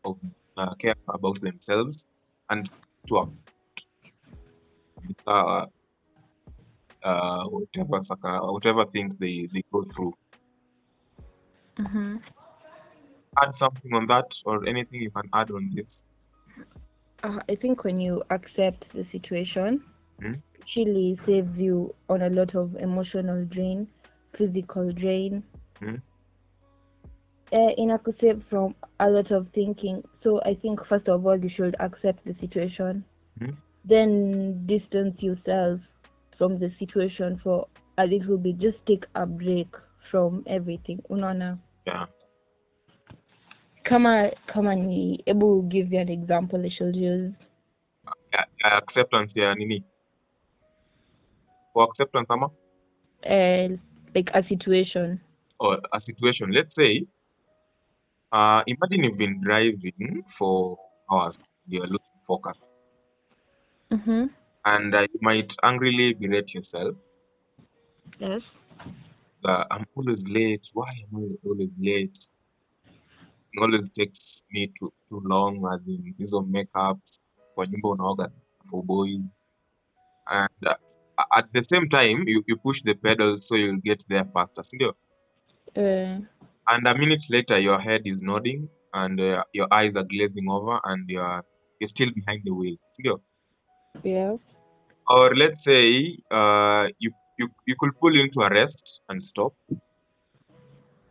of 0.06 0.20
uh, 0.58 0.76
care 0.82 0.96
about 1.10 1.42
themselves 1.42 1.98
and 2.50 2.70
to 3.10 3.16
uh, 5.28 5.66
uh, 7.04 7.44
whatever 7.46 8.02
whatever 8.52 8.86
things 8.92 9.16
they, 9.20 9.48
they 9.54 9.64
go 9.72 9.86
through. 9.96 10.14
Mm-hmm. 11.80 12.18
Add 13.42 13.54
something 13.60 13.94
on 13.94 14.08
that 14.08 14.26
or 14.46 14.66
anything 14.68 15.02
you 15.02 15.12
can 15.12 15.30
add 15.34 15.52
on 15.52 15.72
this. 15.76 15.86
Uh, 17.24 17.40
I 17.50 17.56
think 17.56 17.84
when 17.84 18.00
you 18.00 18.24
accept 18.30 18.86
the 18.94 19.06
situation, 19.12 19.84
Hmm? 20.20 20.34
Chili 20.68 21.20
saves 21.26 21.58
you 21.58 21.94
on 22.10 22.22
a 22.22 22.30
lot 22.30 22.56
of 22.56 22.76
emotional 22.78 23.46
drain, 23.46 23.88
physical 24.38 24.92
drain. 24.92 25.44
Hmm? 25.80 25.96
Uh, 27.52 27.72
inakusave 27.78 28.42
from 28.50 28.74
a 29.00 29.10
lot 29.10 29.32
of 29.32 29.48
thinking. 29.54 30.04
So 30.24 30.42
I 30.42 30.56
think 30.56 30.80
first 30.88 31.08
of 31.08 31.26
all 31.26 31.38
you 31.38 31.50
should 31.50 31.76
accept 31.80 32.26
the 32.26 32.36
situation, 32.40 33.04
Hmm? 33.40 33.52
Then 33.88 34.66
distance 34.68 35.16
yourself 35.22 35.80
from 36.38 36.60
the 36.60 36.72
situation 36.80 37.40
for 37.44 37.68
a 37.98 38.06
little 38.06 38.38
bit. 38.38 38.60
Just 38.60 38.78
take 38.88 39.06
a 39.16 39.26
break 39.26 39.68
from 40.12 40.44
everything. 40.48 41.02
Unaona? 41.10 41.60
Yeah. 41.88 42.06
Kama 43.84 44.32
kama 44.48 44.76
ni 44.76 45.24
able 45.28 45.62
give 45.64 45.94
you 45.94 46.00
an 46.00 46.10
example 46.10 46.60
I 46.66 46.70
should 46.70 46.96
use. 46.96 47.34
Yeah, 48.34 48.46
yeah, 48.64 48.78
acceptance 48.78 49.32
ya 49.36 49.54
nini? 49.54 49.84
For 51.74 51.84
acceptance 51.84 52.28
ama? 52.30 52.50
Uh, 53.24 53.78
like 54.16 54.30
a 54.34 54.42
situation. 54.50 55.22
or 55.60 55.80
a 55.94 56.02
situation. 56.02 56.52
Let's 56.52 56.74
say, 56.78 57.06
uh, 58.32 58.62
imagine 58.68 59.04
you've 59.04 59.18
been 59.18 59.42
driving 59.42 60.24
for 60.38 60.78
hours, 61.12 61.36
you're 61.68 61.86
losing 61.88 62.20
focus, 62.28 62.58
Mm-hmm. 63.92 64.26
and 64.66 64.94
uh, 64.94 65.02
you 65.02 65.20
might 65.22 65.50
angrily 65.64 66.14
berate 66.14 66.54
yourself. 66.54 66.96
Yes. 68.20 68.42
Uh, 69.46 69.64
I'm 69.72 69.86
always 69.96 70.20
late. 70.26 70.62
Why 70.74 70.90
am 70.90 71.18
I 71.18 71.48
always 71.48 71.70
late? 71.80 72.16
It 73.54 73.60
always 73.62 73.90
takes 73.98 74.20
me 74.52 74.72
too 74.80 74.94
too 75.10 75.22
long. 75.26 75.66
As 75.74 75.82
in 75.88 76.14
hizo 76.18 76.42
makeup 76.42 77.00
kwa 77.56 77.68
nyumba 77.68 77.90
unaoga 77.90 78.32
for 78.70 78.84
boys, 78.84 79.22
and 80.28 80.50
uh, 80.68 80.76
at 81.38 81.52
the 81.54 81.64
same 81.72 81.88
time 81.90 82.28
you, 82.28 82.44
you 82.48 82.58
push 82.58 82.78
the 82.84 82.94
pedal 82.96 83.40
so 83.48 83.56
you'll 83.56 83.82
get 83.84 84.02
there 84.10 84.26
faster. 84.34 84.64
sindio? 84.70 84.94
Uh, 85.76 86.20
And 86.68 86.88
a 86.88 86.94
minute 86.96 87.24
later, 87.30 87.60
your 87.60 87.80
head 87.80 88.02
is 88.06 88.18
nodding 88.22 88.70
and 88.94 89.20
uh, 89.20 89.44
your 89.54 89.68
eyes 89.72 89.94
are 89.96 90.04
glazing 90.04 90.48
over, 90.50 90.80
and 90.84 91.10
you're 91.10 91.44
you're 91.80 91.90
still 91.90 92.12
behind 92.14 92.42
the 92.46 92.54
wheel. 92.54 92.78
sindio? 92.96 93.20
Yeah. 94.04 94.36
Or 95.10 95.36
let's 95.36 95.64
say 95.66 96.18
uh, 96.32 96.88
you 97.00 97.12
you 97.38 97.50
you 97.66 97.76
could 97.80 97.92
pull 98.00 98.16
into 98.16 98.42
a 98.42 98.50
rest 98.50 98.76
and 99.10 99.22
stop, 99.30 99.54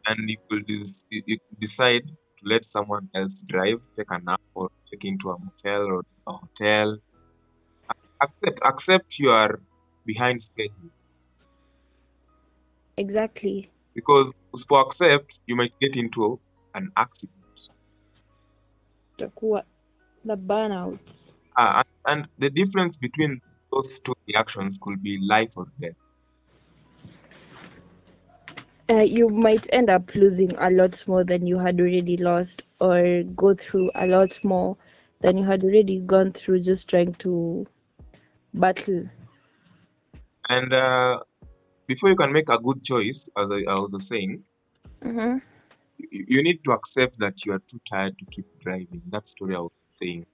and 0.06 0.18
you 0.28 0.36
could 0.50 0.66
des- 0.66 0.94
you 1.10 1.38
decide 1.60 2.02
to 2.04 2.42
let 2.44 2.62
someone 2.72 3.08
else 3.14 3.32
drive, 3.46 3.78
take 3.96 4.10
a 4.10 4.18
nap, 4.24 4.40
or 4.54 4.68
check 4.90 5.00
into 5.04 5.30
a 5.30 5.36
motel 5.38 5.82
or 5.86 6.02
a 6.26 6.32
hotel. 6.32 6.98
Accept 8.20 8.58
accept 8.64 9.06
you 9.18 9.30
are 9.30 9.60
behind 10.06 10.42
schedule 10.52 10.90
Exactly. 12.96 13.70
because 13.94 14.32
for 14.68 14.80
accept 14.86 15.26
you 15.46 15.56
might 15.56 15.72
get 15.80 15.96
into 15.96 16.40
an 16.74 16.90
accident. 16.96 17.34
Utakuwa 19.18 19.64
the 20.24 20.36
burnout. 20.36 20.98
Uh, 21.56 21.82
and, 22.06 22.26
the 22.38 22.50
difference 22.50 22.96
between 23.00 23.40
those 23.72 23.86
two 24.04 24.14
reactions 24.28 24.76
could 24.82 25.02
be 25.02 25.18
life 25.22 25.50
or 25.56 25.66
death. 25.80 25.92
Uh, 28.90 29.00
you 29.00 29.28
might 29.28 29.64
end 29.72 29.88
up 29.88 30.02
losing 30.14 30.50
a 30.56 30.70
lot 30.70 30.94
more 31.06 31.24
than 31.24 31.46
you 31.46 31.58
had 31.58 31.80
already 31.80 32.16
lost, 32.18 32.62
or 32.80 33.22
go 33.34 33.54
through 33.54 33.90
a 33.94 34.06
lot 34.06 34.30
more 34.42 34.76
than 35.22 35.38
you 35.38 35.44
had 35.44 35.64
already 35.64 36.00
gone 36.00 36.34
through 36.44 36.62
just 36.62 36.86
trying 36.88 37.14
to 37.20 37.66
battle. 38.52 39.08
And 40.50 40.72
uh, 40.72 41.20
before 41.86 42.10
you 42.10 42.16
can 42.16 42.32
make 42.32 42.48
a 42.50 42.58
good 42.58 42.84
choice, 42.84 43.16
as 43.38 43.48
I, 43.50 43.70
I 43.70 43.74
was 43.74 44.02
saying, 44.10 44.44
Mm-hmm. 45.04 45.38
you, 45.98 46.24
you 46.28 46.42
need 46.42 46.60
to 46.64 46.72
accept 46.72 47.18
that 47.18 47.34
you 47.44 47.52
are 47.52 47.62
too 47.70 47.80
tired 47.90 48.16
to 48.18 48.24
keep 48.34 48.46
driving. 48.62 49.02
That 49.10 49.24
story 49.36 49.54
I 49.54 49.60
was 49.60 49.72
saying. 50.00 50.26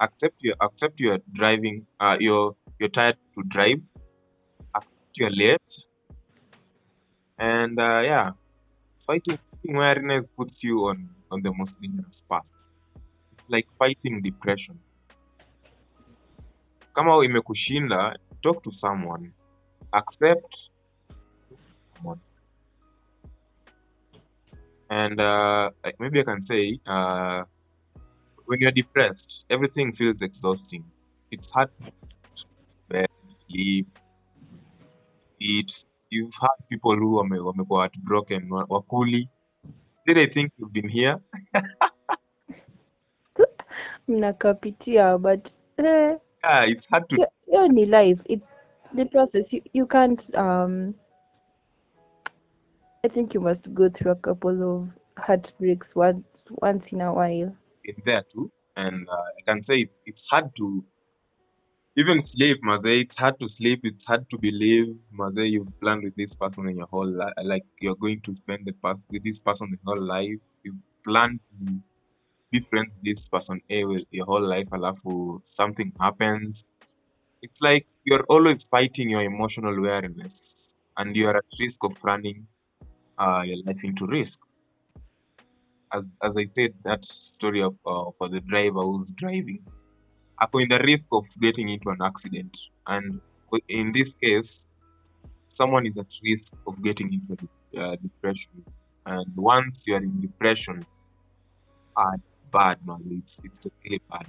Accept 0.00 0.36
your 0.40 0.56
accept 0.60 1.00
you 1.00 1.12
are 1.12 1.22
driving. 1.34 1.86
Uh, 2.00 2.16
you're 2.20 2.54
you're 2.78 2.90
tired 2.90 3.16
to 3.34 3.42
drive. 3.48 3.80
Accept 4.74 5.16
you're 5.16 5.30
late. 5.30 5.60
And 7.38 7.78
uh, 7.78 8.00
yeah, 8.00 8.30
fighting 9.06 9.38
awareness 9.68 10.24
puts 10.36 10.54
you 10.60 10.86
on 10.88 11.08
on 11.30 11.42
the 11.42 11.52
most 11.52 11.72
dangerous 11.80 12.20
path. 12.30 12.44
It's 13.32 13.48
like 13.48 13.66
fighting 13.78 14.20
depression. 14.22 14.78
Kama 16.94 17.12
imekushinda, 17.24 18.16
talk 18.42 18.62
to 18.64 18.70
someone. 18.80 19.32
Accept 19.92 20.48
someone. 21.96 22.20
And 24.88 25.20
uh, 25.20 25.70
maybe 25.98 26.20
I 26.20 26.24
can 26.24 26.46
say, 26.46 26.78
uh, 26.86 27.42
when 28.46 28.60
you're 28.60 28.70
depressed, 28.70 29.25
everything 29.50 29.92
feels 29.96 30.16
exhausting. 30.20 30.84
It's 31.30 31.46
hard 31.52 31.68
to 31.84 31.90
bed, 32.88 33.08
sleep, 33.48 33.86
eat. 35.40 35.70
You've 36.10 36.32
had 36.40 36.50
people 36.68 36.96
who 36.96 37.18
are 37.18 37.22
wame, 37.28 37.40
wamekuwa 37.44 37.78
heartbroken, 37.80 38.50
wa- 38.52 38.66
wakuli. 38.68 39.28
Did 40.06 40.18
I 40.18 40.26
think 40.28 40.52
you've 40.58 40.72
been 40.72 40.88
here? 40.88 41.16
Mnakapitia, 44.08 45.18
but 45.20 45.40
eh, 45.78 46.16
Yeah, 46.44 46.64
it's 46.64 46.86
hard 46.90 47.08
to. 47.08 47.16
hiyo 47.16 47.28
hiyo 47.46 47.68
ni 47.68 47.86
life. 47.86 48.22
It's 48.24 48.46
the 48.94 49.04
process. 49.04 49.52
You, 49.52 49.62
you 49.72 49.86
can't. 49.86 50.20
Um, 50.36 50.94
I 53.04 53.08
think 53.08 53.34
you 53.34 53.40
must 53.40 53.68
go 53.74 53.88
through 53.90 54.12
a 54.12 54.16
couple 54.16 54.62
of 54.62 54.88
heartbreaks 55.16 55.86
once 55.94 56.24
once 56.62 56.84
in 56.92 57.00
a 57.00 57.12
while. 57.12 57.52
in 57.84 57.94
there 58.04 58.22
too. 58.32 58.50
And 58.76 59.08
uh, 59.08 59.12
I 59.38 59.42
can 59.46 59.64
say 59.66 59.80
it, 59.82 59.90
it's 60.06 60.22
hard 60.30 60.50
to 60.58 60.84
even 61.96 62.18
sleep, 62.34 62.58
Maze. 62.62 62.80
It's 63.02 63.16
hard 63.16 63.38
to 63.40 63.48
sleep. 63.56 63.80
It's 63.84 64.04
hard 64.06 64.24
to 64.30 64.38
believe, 64.38 64.88
Maze, 65.18 65.44
you've 65.54 65.72
planned 65.80 66.04
with 66.04 66.14
this 66.16 66.32
person 66.40 66.68
in 66.68 66.76
your 66.76 66.86
whole 66.86 67.10
life. 67.20 67.32
Like 67.42 67.64
you're 67.80 67.96
going 67.96 68.20
to 68.26 68.34
spend 68.36 68.66
the 68.66 68.72
past 68.84 69.00
with 69.10 69.24
this 69.24 69.38
person 69.46 69.68
the 69.72 69.78
whole 69.86 70.00
life. 70.14 70.40
You've 70.64 70.82
planned 71.06 71.40
to 71.50 71.80
be 72.52 72.60
friends 72.70 72.92
with 72.96 73.16
this 73.16 73.24
person 73.32 73.60
eh, 73.70 73.82
well, 73.84 74.02
your 74.10 74.26
whole 74.26 74.46
life. 74.54 74.68
Alafu 74.72 75.40
something 75.56 75.92
happens. 76.00 76.56
It's 77.42 77.60
like 77.60 77.86
you're 78.04 78.24
always 78.36 78.60
fighting 78.70 79.10
your 79.10 79.22
emotional 79.22 79.76
awareness, 79.78 80.32
and 80.98 81.16
you're 81.16 81.36
at 81.36 81.44
risk 81.60 81.78
of 81.82 81.92
running 82.02 82.46
uh, 83.18 83.42
your 83.46 83.58
life 83.66 83.82
into 83.84 84.06
risk 84.06 84.38
as 85.92 86.04
as 86.22 86.32
I 86.36 86.46
said, 86.54 86.74
that 86.84 87.00
story 87.36 87.62
of 87.62 87.74
uh, 87.86 88.10
for 88.18 88.28
the 88.28 88.40
driver 88.40 88.82
who's 88.82 89.08
driving, 89.16 89.62
in 90.60 90.68
the 90.68 90.78
risk 90.78 91.04
of 91.12 91.24
getting 91.40 91.68
into 91.68 91.90
an 91.90 91.98
accident, 92.02 92.50
and 92.86 93.20
in 93.68 93.92
this 93.92 94.08
case, 94.22 94.48
someone 95.56 95.86
is 95.86 95.96
at 95.98 96.06
risk 96.24 96.50
of 96.66 96.82
getting 96.82 97.12
into 97.12 97.48
uh, 97.80 97.96
depression, 97.96 98.64
and 99.06 99.26
once 99.36 99.74
you 99.86 99.94
are 99.94 100.02
in 100.02 100.20
depression, 100.20 100.84
bad, 101.96 102.20
bad, 102.52 102.78
man. 102.86 103.00
It's 103.10 103.50
it's 103.64 103.74
really 103.84 104.02
bad. 104.10 104.26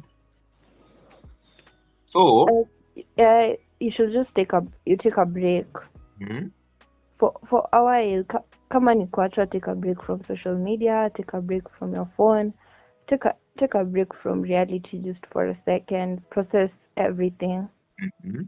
So, 2.13 2.67
Uh, 3.17 3.53
you 3.79 3.91
should 3.95 4.11
just 4.11 4.33
take 4.35 4.53
a 4.53 4.65
you 4.85 4.97
take 4.97 5.17
a 5.17 5.25
break. 5.25 5.67
Hmm, 6.19 6.47
for 7.19 7.33
for 7.49 7.67
a 7.73 7.83
while. 7.83 8.23
Ka, 8.23 8.39
kama 8.71 8.95
ni 8.95 9.05
kuachwa, 9.05 9.49
take 9.51 9.67
a 9.67 9.75
break 9.75 10.01
from 10.03 10.21
social 10.27 10.55
media. 10.55 11.09
Take 11.15 11.33
a 11.33 11.41
break 11.41 11.63
from 11.77 11.93
your 11.93 12.09
phone. 12.17 12.53
Take 13.09 13.25
a 13.25 13.33
take 13.59 13.73
a 13.75 13.83
break 13.83 14.13
from 14.21 14.41
reality 14.41 15.01
just 15.03 15.25
for 15.31 15.47
a 15.47 15.57
second. 15.65 16.21
Process 16.29 16.69
everything. 16.97 17.69
hmm 18.23 18.41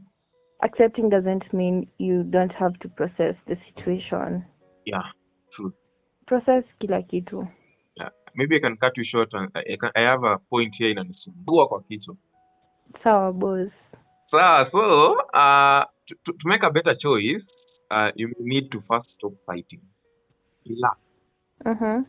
Accepting 0.62 1.10
doesn't 1.10 1.54
mean 1.54 1.88
you 2.00 2.24
don't 2.24 2.52
have 2.52 2.78
to 2.80 2.90
process 2.90 3.36
the 3.48 3.56
situation. 3.72 4.44
yeah, 4.86 5.04
true. 5.56 5.72
Process 6.28 6.64
kila 6.82 7.02
kitu. 7.04 7.48
Yeah. 7.96 8.10
Maybe 8.36 8.58
I 8.58 8.60
can 8.60 8.76
cut 8.78 8.98
you 8.98 9.06
short, 9.06 9.30
and 9.34 9.50
I, 9.56 9.78
can, 9.80 9.92
I 9.96 10.02
have 10.02 10.24
a 10.24 10.38
point 10.50 10.76
here 10.78 10.92
inanisumbua 10.92 11.68
kwa 11.68 11.82
kichwa. 11.82 12.16
Sawa 13.04 13.34
boss. 13.34 13.72
sawa 14.32 14.70
so 14.72 15.14
uh, 15.34 15.84
to 16.08 16.16
to 16.34 16.48
make 16.48 16.64
a 16.64 16.70
better 16.72 16.96
choice, 16.96 17.42
uh, 17.92 18.12
you 18.16 18.34
need 18.40 18.72
to 18.72 18.84
first 18.88 19.10
stop 19.18 19.34
fighting. 19.46 19.82
relax. 20.68 20.98
Mm-hmm. 21.66 22.02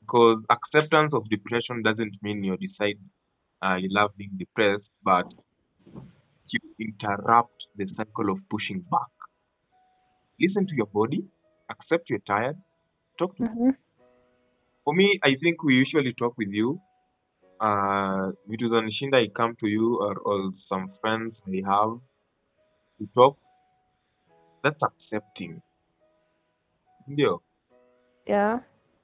Because 0.00 0.42
acceptance 0.50 1.12
of 1.14 1.28
depression 1.28 1.82
doesn't 1.82 2.16
mean 2.22 2.44
you 2.44 2.56
decide 2.56 2.98
uh, 3.62 3.74
you 3.74 3.88
love 3.90 4.10
being 4.16 4.30
depressed, 4.38 4.88
but 5.02 5.26
you 6.48 6.60
interrupt 6.78 7.66
the 7.76 7.86
cycle 7.96 8.30
of 8.30 8.38
pushing 8.50 8.80
back. 8.90 9.12
Listen 10.40 10.66
to 10.66 10.74
your 10.74 10.86
body, 10.86 11.24
accept 11.70 12.08
you're 12.10 12.20
tired, 12.26 12.56
talk 13.18 13.36
to 13.36 13.44
Mm-hmm. 13.44 13.70
For 14.84 14.94
me, 14.94 15.18
I 15.24 15.34
think 15.42 15.64
we 15.64 15.74
usually 15.74 16.12
talk 16.12 16.38
with 16.38 16.50
you. 16.50 16.80
Uh, 17.58 18.30
vitu 18.48 18.68
za 18.68 18.80
nishinda 18.80 19.18
I 19.18 19.28
come 19.28 19.56
to 19.56 19.66
you 19.66 19.96
or, 19.96 20.14
or 20.18 20.52
some 20.68 20.92
friends 21.00 21.34
I 21.48 21.62
have. 21.66 21.98
We 23.00 23.08
talk. 23.14 23.36
That's 24.62 24.82
accepting. 24.82 25.62
Ndio. 27.08 27.40
Yeah. 28.26 28.58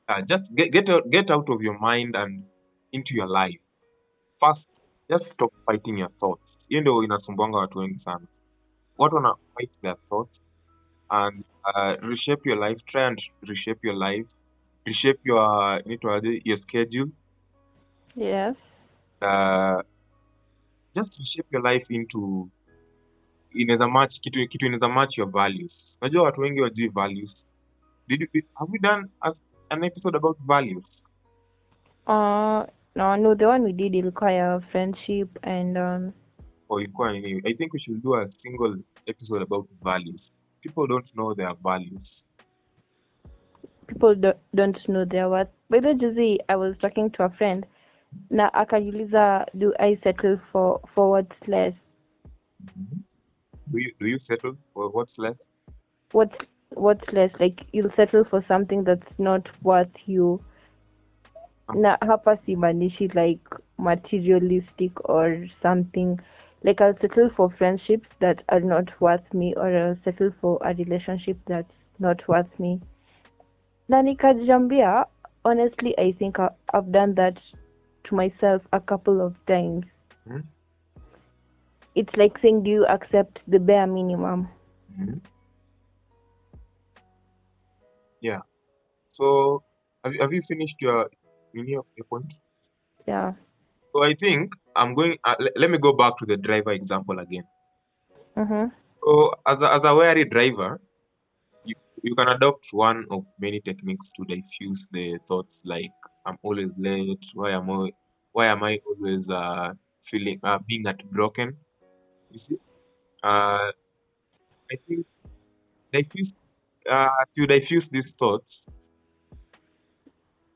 Uh, 0.09 0.23
just 0.23 0.45
get 0.55 0.73
get 0.73 0.89
out, 0.89 1.11
get 1.11 1.31
out 1.31 1.49
of 1.49 1.63
your 1.63 1.79
mind 1.79 2.17
and 2.17 2.45
into 2.93 3.15
your 3.15 3.29
life. 3.29 3.61
First, 4.41 4.67
just 5.11 5.25
stop 5.35 5.53
fighting 5.67 5.99
your 5.99 6.11
thoughts. 6.21 6.43
Hiyo 6.69 6.81
ndio 6.81 7.05
inasumbuanga 7.05 7.59
watu 7.59 7.79
wengi 7.79 8.01
sana. 8.05 8.27
Watu 8.99 9.17
wana 9.17 9.35
fight 9.55 9.71
their 9.83 9.97
thoughts 10.09 10.41
and 11.09 11.45
uh, 11.65 12.09
reshape 12.09 12.49
your 12.51 12.69
life. 12.69 12.83
Try 12.87 13.03
and 13.07 13.23
reshape 13.43 13.89
your 13.89 13.97
life. 13.97 14.29
Reshape 14.85 15.21
your 15.25 15.83
inaitwaje, 15.85 16.41
your 16.45 16.59
schedule. 16.59 17.11
Yes. 18.17 18.57
uh, 19.23 19.81
just 20.95 21.11
reshape 21.19 21.47
your 21.53 21.63
life 21.63 21.87
into 21.89 22.49
inaweza 23.55 23.89
match 23.89 24.21
kitu 24.21 24.49
kitu 24.49 24.67
inaweza 24.67 24.89
match 24.89 25.19
your 25.19 25.31
values. 25.31 25.73
Unajua 26.01 26.23
watu 26.23 26.41
wengi 26.41 26.61
wajui 26.61 26.89
values. 26.89 27.31
Did 28.09 28.21
you, 28.21 28.29
did, 28.33 28.45
have 28.55 28.73
we 28.73 28.79
done 28.79 29.09
a, 29.21 29.33
an 29.69 29.85
episode 29.85 30.17
about 30.17 30.39
values? 30.47 30.85
Uh, 32.07 32.65
no, 32.95 33.17
no, 33.17 33.35
the 33.35 33.47
one 33.47 33.65
we 33.65 33.73
did 33.73 33.95
ilikuwa 33.95 34.33
ya 34.33 34.61
friendship 34.61 35.47
and 35.47 35.79
um, 35.79 36.13
oh, 36.69 36.81
ilikuwa 36.81 37.13
nini 37.13 37.43
i 37.45 37.55
think 37.55 37.75
we 37.75 37.81
should 37.81 38.03
do 38.03 38.17
a 38.17 38.29
single 38.43 38.79
episode 39.07 39.43
about 39.43 39.69
values. 39.83 40.21
People 40.63 40.87
don't 40.87 41.07
know 41.15 41.35
their 41.35 41.55
values. 41.63 42.09
People 43.87 44.15
do, 44.15 44.33
don't 44.55 44.79
know 44.87 45.05
their 45.05 45.29
worth. 45.29 45.49
By 45.71 45.81
the 45.81 45.89
way, 45.89 45.95
juzi, 45.95 46.39
I 46.49 46.57
was 46.57 46.77
talking 46.81 47.11
to 47.11 47.25
a 47.25 47.31
friend 47.31 47.67
na 48.31 48.55
akajiuliza 48.55 49.47
do 49.55 49.73
I 49.79 49.99
settle 50.03 50.39
for 50.53 50.81
for 50.95 51.11
what's 51.11 51.49
less? 51.49 51.75
Do 53.71 53.79
you 53.79 53.93
do 53.99 54.07
you 54.07 54.19
settle 54.29 54.57
for 54.75 54.91
what's 54.91 55.13
less? 55.17 55.37
What's 56.13 56.35
what's 56.71 57.05
less? 57.13 57.31
Like 57.39 57.61
you'll 57.73 57.93
settle 57.97 58.25
for 58.25 58.45
something 58.49 58.85
that's 58.85 59.13
not 59.19 59.47
worth 59.63 59.95
you. 60.07 60.43
Na 61.75 61.97
hapa 62.03 62.39
simaanishi 62.47 63.15
like 63.15 63.41
materialistic 63.79 64.93
or 65.09 65.47
something. 65.63 66.19
Like 66.65 66.81
I'll 66.81 66.99
settle 67.01 67.31
for 67.37 67.51
friendships 67.51 68.09
that 68.21 68.43
are 68.49 68.61
not 68.61 68.89
worth 69.01 69.33
me 69.35 69.55
or 69.57 69.77
I'll 69.77 69.99
settle 70.05 70.33
for 70.41 70.59
a 70.65 70.75
relationship 70.75 71.39
that's 71.47 71.73
not 71.99 72.27
worth 72.29 72.59
me. 72.59 72.81
Na 73.89 74.03
nikajambia, 74.03 75.07
honestly, 75.45 75.95
I 75.99 76.13
think 76.19 76.39
I've 76.39 76.93
done 76.93 77.15
that 77.15 77.39
to 78.05 78.15
myself 78.15 78.63
a 78.73 78.81
couple 78.81 79.21
of 79.21 79.35
times. 79.47 79.85
Hmm? 80.29 80.41
It's 81.95 82.15
like 82.17 82.39
saying, 82.41 82.65
do 82.65 82.71
you 82.71 82.87
accept 82.87 83.39
the 83.49 83.59
bare 83.59 83.87
minimum? 83.87 84.49
Mhm. 84.89 85.21
yeah 88.21 88.41
so 89.15 89.63
have 90.05 90.13
you, 90.15 90.21
have 90.21 90.33
you 90.33 90.43
finished 90.49 90.77
your 90.81 91.09
mini 91.55 91.75
of 91.77 91.87
your 91.97 92.07
point 92.07 92.33
Yeah. 93.07 93.33
so 93.93 94.03
i 94.09 94.13
think 94.23 94.53
i'm 94.81 94.93
going 94.99 95.15
uh, 95.29 95.37
le- 95.45 95.57
let 95.63 95.71
me 95.71 95.79
go 95.79 95.93
back 96.03 96.13
to 96.19 96.27
the 96.27 96.37
driver 96.49 96.73
example 96.73 97.19
again 97.19 97.47
Mm-hmm. 98.37 98.67
So, 99.03 99.33
as 99.47 99.59
a, 99.61 99.73
as 99.75 99.83
a 99.85 99.95
wary 99.95 100.25
driver, 100.25 100.81
you, 101.65 101.75
you 102.03 102.15
can 102.15 102.29
adopt 102.29 102.65
one 102.73 103.05
of 103.11 103.25
many 103.39 103.61
techniques 103.61 104.07
to 104.17 104.25
diffuse 104.25 104.81
the 104.93 105.19
thoughts 105.29 105.53
like 105.65 105.93
I'm 106.27 106.39
always 106.43 106.71
late. 106.77 107.21
Why 107.35 107.51
am 107.53 107.71
I 107.71 107.91
why 108.33 108.47
am 108.47 108.63
I 108.63 108.79
always 108.87 109.29
uh, 109.29 109.73
feeling 110.11 110.41
uh, 110.43 110.59
being 110.67 110.85
heartbroken? 110.85 111.57
You 112.33 112.41
see, 112.49 112.57
uh, 113.23 113.71
I 114.73 114.77
think 114.89 115.07
diffuse 115.93 116.33
uh, 116.91 117.09
to 117.37 117.47
diffuse 117.47 117.85
these 117.91 118.11
thoughts, 118.19 118.47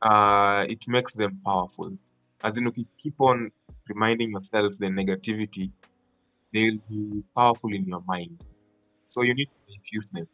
uh, 0.00 0.64
it 0.68 0.78
makes 0.88 1.12
them 1.14 1.38
powerful. 1.44 1.90
As 2.42 2.54
in, 2.56 2.66
if 2.66 2.78
you 2.78 2.86
keep 3.02 3.20
on 3.20 3.50
reminding 3.88 4.30
yourself 4.30 4.72
the 4.78 4.86
negativity, 4.86 5.70
they 6.52 6.70
will 6.70 6.78
be 6.88 7.22
powerful 7.36 7.72
in 7.74 7.84
your 7.84 8.02
mind. 8.06 8.38
So 9.12 9.22
you 9.22 9.34
need 9.34 9.46
to 9.46 9.74
diffuse 9.74 10.06
them 10.12 10.26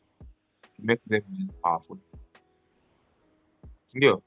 to 0.77 0.87
make 0.87 1.01
them 1.07 1.23
powerful. 1.65 1.99
Ndio. 3.97 4.23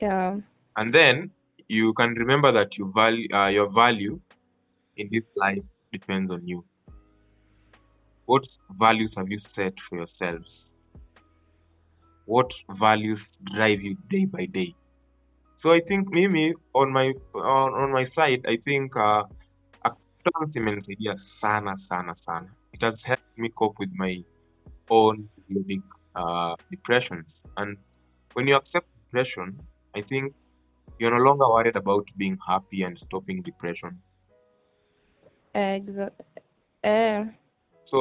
Yeah. 0.00 0.36
And 0.76 0.94
then 0.94 1.30
you 1.68 1.94
can 1.94 2.10
remember 2.14 2.52
that 2.52 2.76
you 2.76 2.92
value 2.94 3.28
uh, 3.32 3.48
your 3.48 3.70
value 3.72 4.20
in 4.96 5.08
this 5.10 5.24
life 5.36 5.64
depends 5.92 6.30
on 6.32 6.46
you. 6.46 6.64
What 8.24 8.42
values 8.68 9.12
have 9.16 9.30
you 9.30 9.38
set 9.54 9.74
for 9.88 9.98
yourselves? 9.98 10.64
What 12.24 12.50
values 12.80 13.20
drive 13.54 13.80
you 13.80 13.96
day 14.10 14.24
by 14.24 14.46
day? 14.46 14.74
So 15.62 15.70
I 15.72 15.80
think 15.88 16.08
Mimi 16.12 16.54
on 16.74 16.92
my 16.92 17.12
on, 17.34 17.74
on 17.82 17.92
my 17.92 18.06
side, 18.16 18.42
I 18.46 18.58
think 18.64 18.96
uh, 18.96 19.24
acceptance 19.84 20.54
imenisaidia 20.56 21.14
sana 21.40 21.74
sana 21.88 22.14
sana. 22.26 22.48
It 22.72 22.82
has 22.82 22.96
helped 23.04 23.36
me 23.38 23.50
cope 23.58 23.76
with 23.78 23.92
my 23.94 24.22
own 24.90 25.28
living 25.48 25.84
uh, 26.14 26.56
depressions. 26.70 27.26
And 27.56 27.78
when 28.34 28.48
you 28.48 28.56
accept 28.56 28.88
depression, 29.04 29.62
I 29.96 30.02
think 30.02 30.34
you're 30.98 31.16
no 31.18 31.24
longer 31.24 31.48
worried 31.48 31.76
about 31.76 32.06
being 32.16 32.38
happy 32.48 32.82
and 32.82 32.98
stopping 32.98 33.42
depression. 33.42 34.02
Exa- 35.54 36.12
eh, 36.82 37.26
So 37.84 37.98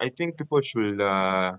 I 0.00 0.10
think 0.10 0.36
people 0.36 0.60
should 0.62 1.00
uh, 1.00 1.52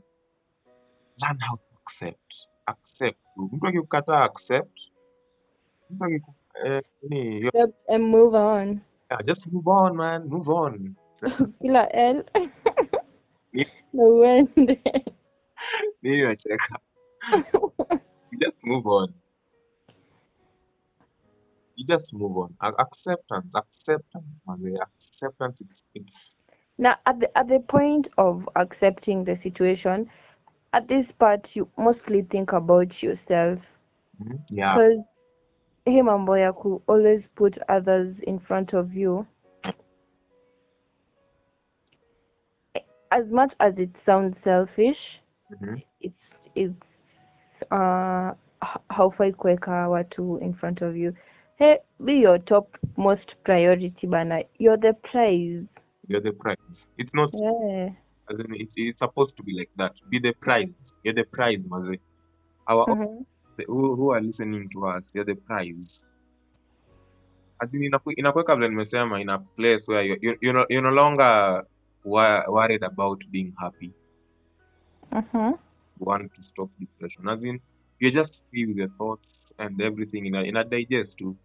learn 1.21 1.37
how 1.39 1.55
to 1.55 1.75
accept. 1.85 2.29
Accept. 2.67 3.19
Mtu 3.37 3.67
akikukataa 3.67 4.23
accept. 4.23 4.79
Mtu 5.89 6.05
akiku 6.05 6.33
eh, 6.65 6.81
nini, 7.09 7.49
Yep, 7.53 7.71
and 7.89 8.03
move 8.03 8.35
on. 8.37 8.81
yeah, 9.11 9.21
just 9.25 9.45
move 9.51 9.67
on 9.71 9.95
man, 9.95 10.23
move 10.27 10.49
on. 10.51 10.95
Kila 11.61 11.87
L. 11.93 12.23
Ni- 13.53 13.67
no 13.93 14.03
uende. 14.03 14.81
Nini 16.01 16.23
unacheka? 16.23 16.79
Just 18.39 18.63
move 18.63 18.87
on. 18.89 19.13
You 21.75 21.85
just 21.87 22.11
move 22.13 22.37
on. 22.37 22.55
Acceptance, 22.61 23.47
acceptance. 23.55 24.25
Acceptance 24.47 25.55
it's, 25.59 25.79
it's 25.95 26.09
now, 26.77 26.95
at 27.05 27.19
the 27.19 27.37
at 27.37 27.47
the 27.47 27.59
point 27.69 28.07
of 28.17 28.47
accepting 28.55 29.23
the 29.25 29.37
situation, 29.43 30.09
at 30.73 30.87
this 30.87 31.05
part 31.19 31.47
you 31.53 31.67
mostly 31.77 32.23
think 32.31 32.51
about 32.53 32.87
yourself 33.01 33.59
mhm, 34.21 34.39
yeah. 34.49 34.73
because 34.75 34.99
him 35.85 36.07
and 36.07 36.27
ya 36.27 36.51
ku 36.51 36.81
always 36.87 37.21
put 37.35 37.57
others 37.69 38.15
in 38.25 38.39
front 38.39 38.73
of 38.73 38.93
you 38.93 39.25
as 43.11 43.25
much 43.29 43.53
as 43.59 43.73
it 43.77 43.89
sounds 44.05 44.35
selfish 44.43 44.97
mhm, 45.51 45.83
it's 46.01 46.15
it's 46.55 46.73
uh 47.71 48.31
h- 48.63 48.81
haufai 48.89 49.31
kuweka 49.33 49.89
watu 49.89 50.39
in 50.41 50.53
front 50.53 50.81
of 50.81 50.95
you 50.95 51.13
hey 51.59 51.77
be 52.03 52.13
your 52.13 52.37
top 52.39 52.67
most 52.97 53.35
priority 53.43 54.07
bana 54.07 54.43
you're 54.59 54.77
the 54.77 54.93
prize 55.11 55.65
You're 56.07 56.21
the 56.21 56.33
prize. 56.33 56.57
It's 56.97 57.13
not 57.13 57.29
yeah 57.33 57.89
as 58.29 58.39
in 58.39 58.53
it's, 58.55 58.71
it's 58.75 58.99
supposed 58.99 59.35
to 59.37 59.43
be 59.43 59.53
like 59.53 59.69
that. 59.77 59.91
Be 60.09 60.19
the 60.19 60.33
prize. 60.33 60.69
You're 61.03 61.13
the 61.15 61.23
prize, 61.25 61.59
maze. 61.69 61.99
Our 62.67 62.85
Mhm. 62.87 63.25
the, 63.57 63.63
who, 63.67 63.95
who 63.95 64.11
are 64.11 64.21
listening 64.21 64.69
to 64.73 64.87
us, 64.87 65.03
you're 65.13 65.25
the 65.25 65.35
prize. 65.35 65.89
As 67.61 67.69
in 67.73 67.81
inaku- 67.81 68.13
inakuweka 68.17 68.55
vile 68.55 68.69
nimesema 68.69 69.21
in 69.21 69.29
a 69.29 69.39
place 69.39 69.81
where 69.87 70.03
you, 70.07 70.17
you, 70.21 70.35
you're, 70.41 70.53
no, 70.59 70.65
you're 70.69 70.81
no 70.89 70.95
longer 70.95 71.63
wa- 72.03 72.43
worried 72.47 72.83
about 72.83 73.19
being 73.31 73.53
happy. 73.59 73.91
Mhm. 75.11 75.51
You 75.99 76.05
want 76.05 76.31
to 76.35 76.41
stop 76.43 76.69
depression. 76.79 77.27
As 77.29 77.43
in 77.43 77.59
you're 77.99 78.11
just 78.23 78.33
free 78.49 78.65
with 78.65 78.77
your 78.77 78.89
thoughts 78.97 79.27
and 79.59 79.81
everything 79.81 80.25
in 80.25 80.35
a, 80.35 80.43
in 80.43 80.55
a 80.57 80.63
digest 80.63 81.17
too. 81.17 81.37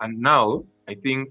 And 0.00 0.20
now 0.20 0.64
I 0.88 0.94
think 0.94 1.30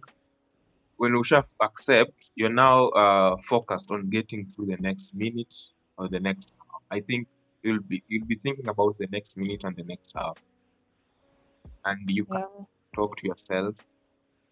when 0.97 1.13
we 1.15 1.23
shall 1.25 1.45
accept, 1.61 2.13
you're 2.35 2.53
now 2.53 2.89
uh, 2.89 3.35
focused 3.49 3.85
on 3.89 4.09
getting 4.09 4.51
through 4.55 4.67
the 4.67 4.77
next 4.79 5.05
minute 5.13 5.53
or 5.97 6.07
the 6.09 6.19
next 6.19 6.45
hour. 6.59 6.79
I 6.91 7.01
think 7.01 7.27
you'll 7.63 7.81
be 7.83 8.03
you'll 8.07 8.27
be 8.27 8.37
thinking 8.37 8.67
about 8.69 8.97
the 8.99 9.07
next 9.11 9.35
minute 9.37 9.61
and 9.63 9.75
the 9.75 9.83
next 9.83 10.11
hour, 10.15 10.35
and 11.85 12.09
you 12.09 12.25
can 12.25 12.43
Yeah. 12.43 12.65
talk 12.95 13.15
to 13.17 13.27
yourself 13.27 13.75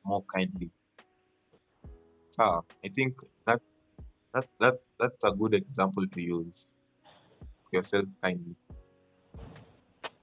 more 0.05 0.23
kindly. 0.33 0.71
Ah, 2.37 2.61
I 2.83 2.89
think 2.89 3.15
that 3.45 3.61
that 4.33 4.47
that 4.59 4.75
that's 4.99 5.23
a 5.23 5.31
good 5.35 5.53
example 5.53 6.07
to 6.07 6.21
use. 6.21 6.65
Yourself 7.71 8.05
kindly. 8.21 8.55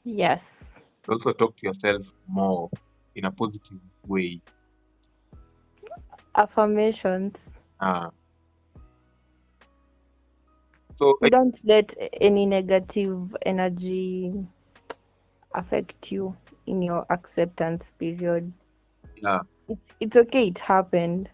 Yes. 0.09 0.40
Also 1.07 1.33
talk 1.33 1.55
to 1.59 1.66
yourself 1.66 2.03
more 2.27 2.71
in 3.14 3.27
a 3.27 3.31
positive 3.31 3.79
way. 4.07 4.40
Affirmations. 6.35 7.35
Ah. 7.81 8.11
So 10.99 11.18
I, 11.23 11.29
don't 11.29 11.55
let 11.62 11.90
any 12.21 12.47
negative 12.47 13.37
energy 13.44 14.33
affect 15.55 16.11
you 16.11 16.35
in 16.66 16.81
your 16.81 17.05
acceptance 17.11 17.83
period. 17.99 18.51
yeah, 19.23 19.40
It's 19.68 19.81
it's 20.01 20.16
okay. 20.16 20.49
It 20.49 20.59
happened. 20.59 21.29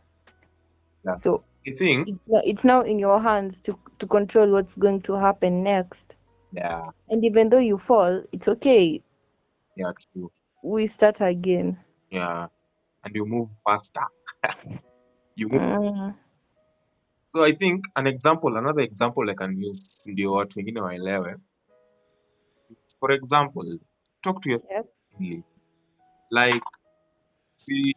yeah. 1.07 1.17
So 1.23 1.45
you 1.65 1.77
think 1.79 2.09
it's 2.09 2.19
now, 2.27 2.41
it's 2.45 2.65
now 2.65 2.81
in 2.83 2.99
your 2.99 3.23
hands 3.23 3.55
to 3.67 3.79
to 4.01 4.07
control 4.07 4.51
what's 4.51 4.75
going 4.79 5.03
to 5.03 5.15
happen 5.15 5.63
next. 5.63 6.04
Yeah, 6.55 6.91
And 7.09 7.25
even 7.25 7.49
though 7.51 7.59
you 7.59 7.81
fall, 7.87 8.23
it's 8.33 8.49
okay. 8.49 9.03
yeah, 9.77 9.93
true. 10.13 10.31
We 10.63 10.91
start 10.97 11.17
again. 11.21 11.79
Yeah. 12.11 12.47
And 13.05 13.15
you 13.15 13.27
move 13.27 13.49
faster. 13.65 14.07
you 15.37 15.49
move 15.49 15.61
Mm. 15.61 16.15
So 17.35 17.43
I 17.45 17.53
think 17.57 17.85
an 17.97 18.07
example, 18.07 18.57
another 18.57 18.81
example 18.81 19.29
I 19.29 19.35
can 19.35 19.61
use 19.61 19.81
in 20.07 20.15
the 20.15 20.23
ndio 20.23 20.33
watu 20.33 20.59
wengine 20.59 20.81
waelewe. 20.81 21.37
For 23.01 23.13
example, 23.13 23.79
talk 24.23 24.43
to 24.43 24.51
yourself 24.51 24.71
Yes. 24.71 24.85
kindly. 25.19 25.45
Like 26.31 26.65
see, 27.67 27.95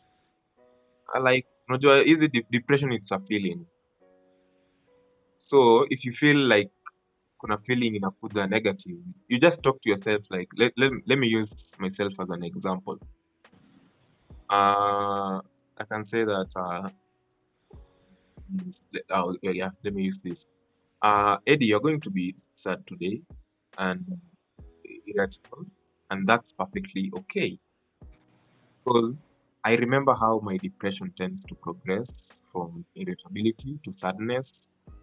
uh, 1.15 1.23
like 1.23 1.47
unajua 1.69 2.03
hizi 2.03 2.27
de- 2.27 2.45
depression 2.49 2.91
it's 2.91 3.11
a 3.11 3.19
feeling. 3.19 3.65
So 5.49 5.85
if 5.89 6.05
you 6.05 6.13
feel 6.19 6.37
like 6.49 6.71
kuna 7.39 7.57
feeling 7.65 7.95
inakuja 7.95 8.47
negative, 8.49 9.01
you 9.29 9.39
just 9.39 9.61
talk 9.63 9.81
to 9.81 9.89
yourself 9.89 10.21
like 10.31 10.49
let, 10.57 10.71
let, 10.77 10.91
let 11.07 11.17
me 11.19 11.27
use 11.27 11.51
myself 11.79 12.13
as 12.19 12.29
an 12.29 12.43
example. 12.43 12.97
Uh 14.49 15.39
I 15.79 15.83
can 15.89 16.05
say 16.11 16.23
that 16.25 16.47
uh 16.55 16.89
mm, 18.51 18.73
oh, 19.11 19.35
yeah, 19.41 19.51
yeah, 19.51 19.69
let 19.83 19.93
me 19.93 20.03
use 20.03 20.19
this. 20.23 20.37
Uh 21.01 21.37
Eddie, 21.47 21.67
you're 21.67 21.81
going 21.87 22.01
to 22.01 22.09
be 22.11 22.35
sad 22.63 22.79
today 22.87 23.21
and 23.77 24.05
irritable, 25.07 25.65
and 26.11 26.27
that's 26.27 26.47
perfectly 26.57 27.11
okay. 27.15 27.59
Because 28.85 29.15
I 29.63 29.73
remember 29.75 30.13
how 30.15 30.39
my 30.43 30.57
depression 30.57 31.13
tends 31.17 31.43
to 31.49 31.55
progress 31.61 32.07
from 32.51 32.85
irritability 32.95 33.79
to 33.85 33.93
sadness 34.01 34.47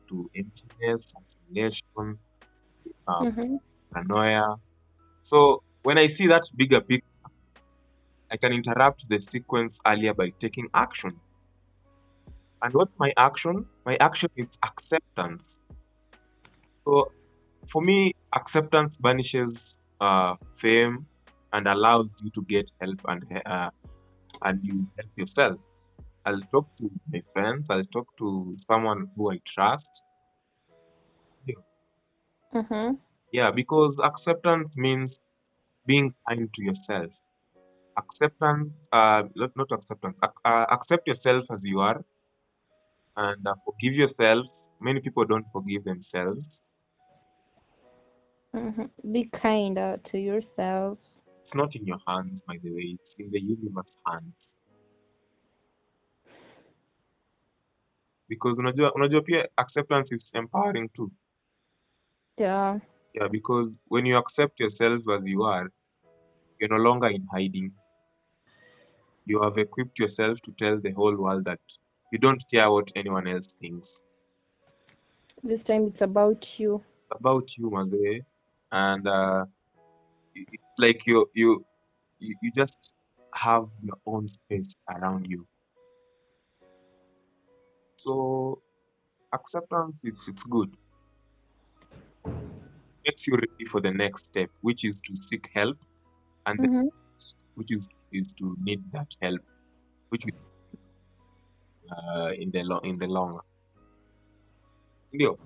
to 0.08 0.30
emptiness, 0.36 1.02
isolation, 1.50 2.18
uh, 3.08 3.24
Mm-hmm. 3.24 3.56
paranoia. 3.92 4.56
So 5.26 5.62
when 5.82 5.98
I 5.98 6.08
see 6.16 6.26
that 6.28 6.42
bigger 6.56 6.80
picture, 6.80 7.04
I 8.30 8.36
can 8.36 8.52
interrupt 8.52 9.08
the 9.08 9.20
sequence 9.30 9.76
earlier 9.86 10.14
by 10.14 10.32
taking 10.40 10.68
action. 10.74 11.22
And 12.62 12.74
what's 12.74 12.92
my 12.98 13.12
action? 13.16 13.66
My 13.84 13.96
action 14.00 14.28
is 14.36 14.48
acceptance. 14.64 15.42
So 16.86 17.12
for 17.72 17.82
me, 17.82 18.12
acceptance 18.34 18.94
banishes 19.00 19.54
uh, 20.00 20.34
fame 20.60 21.06
and 21.52 21.66
allows 21.66 22.08
you 22.18 22.30
to 22.34 22.42
get 22.48 22.66
help 22.80 22.98
and 23.06 23.22
uh, 23.46 23.70
and 24.42 24.60
you 24.62 24.86
help 24.96 25.10
yourself. 25.16 25.60
I'll 26.24 26.42
talk 26.52 26.68
to 26.78 26.90
my 27.12 27.22
friends. 27.32 27.66
I'll 27.70 27.84
talk 27.92 28.08
to 28.18 28.56
someone 28.68 29.08
who 29.16 29.32
I 29.32 29.40
trust. 29.54 29.88
Yeah, 32.54 32.60
Mm-hmm. 32.62 32.94
yeah, 33.32 33.50
because 33.50 33.94
acceptance 34.02 34.68
means 34.76 35.12
being 35.86 36.14
kind 36.28 36.48
to 36.54 36.62
yourself. 36.62 37.10
Acceptance, 37.98 38.70
uh, 38.92 39.22
not, 39.34 39.50
not 39.56 39.70
acceptance. 39.72 40.16
Ac- 40.24 40.32
uh, 40.44 40.66
accept 40.70 41.06
yourself 41.06 41.44
as 41.50 41.58
you 41.62 41.80
are 41.80 42.02
and 43.16 43.46
uh, 43.46 43.54
forgive 43.64 43.94
yourself. 43.94 44.46
Many 44.80 45.00
people 45.00 45.24
don't 45.24 45.46
forgive 45.52 45.84
themselves. 45.84 46.40
Mm-hmm. 48.54 49.12
Be 49.12 49.30
kinder 49.42 49.98
to 50.10 50.18
yourself. 50.18 50.98
It's 51.44 51.54
not 51.54 51.74
in 51.74 51.86
your 51.86 51.98
hands, 52.06 52.40
by 52.46 52.56
the 52.62 52.70
way. 52.72 52.96
It's 52.96 53.14
in 53.18 53.30
the 53.30 53.40
universe's 53.40 53.92
hands. 54.06 54.34
Because 58.28 58.56
unajua, 58.58 58.92
unajua 58.94 59.22
pia 59.22 59.48
acceptance 59.56 60.10
is 60.14 60.22
empowering 60.34 60.88
too. 60.96 61.10
Yeah. 62.38 62.78
Yeah, 63.14 63.28
because 63.28 63.70
when 63.88 64.04
you 64.06 64.16
accept 64.16 64.58
yourself 64.60 65.02
as 65.08 65.24
you 65.24 65.42
are, 65.44 65.70
you're 66.58 66.68
no 66.70 66.76
longer 66.76 67.08
in 67.08 67.26
hiding. 67.32 67.72
You 69.26 69.42
have 69.42 69.58
equipped 69.58 69.98
yourself 69.98 70.38
to 70.44 70.52
tell 70.58 70.80
the 70.80 70.92
whole 70.92 71.16
world 71.16 71.44
that 71.44 71.60
you 72.10 72.18
don't 72.18 72.42
care 72.50 72.70
what 72.70 72.88
anyone 72.94 73.26
else 73.26 73.46
thinks 73.60 73.88
This 75.42 75.62
time 75.64 75.86
it's 75.86 76.00
about 76.00 76.44
you. 76.58 76.82
about 77.10 77.44
you, 77.56 77.70
Maze. 77.70 78.22
And 78.72 79.06
uh, 79.06 79.44
it's 80.34 80.62
like 80.78 81.00
you, 81.06 81.28
you 81.34 81.64
you 82.18 82.36
you 82.42 82.50
just 82.54 82.74
have 83.34 83.66
your 83.82 83.96
own 84.06 84.28
space 84.28 84.72
around 84.88 85.26
you. 85.28 85.46
So 87.98 88.62
acceptance 89.32 89.96
is 90.04 90.14
it's 90.28 90.42
good. 90.50 90.76
Makes 93.06 93.26
you 93.26 93.34
ready 93.34 93.66
for 93.70 93.80
the 93.80 93.90
next 93.90 94.22
step, 94.30 94.50
which 94.60 94.84
is 94.84 94.94
to 95.06 95.12
seek 95.28 95.44
help, 95.54 95.76
and 96.46 96.58
Mm-hmm. 96.60 96.88
which 97.54 97.70
is 97.70 97.82
is 98.12 98.26
to 98.38 98.56
need 98.62 98.80
that 98.92 99.08
help, 99.20 99.40
which 100.08 100.22
is 100.26 100.34
uh, 101.90 102.30
in 102.38 102.50
the 102.50 102.62
long 102.62 102.80
in 102.84 102.98
the 102.98 103.06
long. 103.06 103.40
Ndio. 105.12 105.38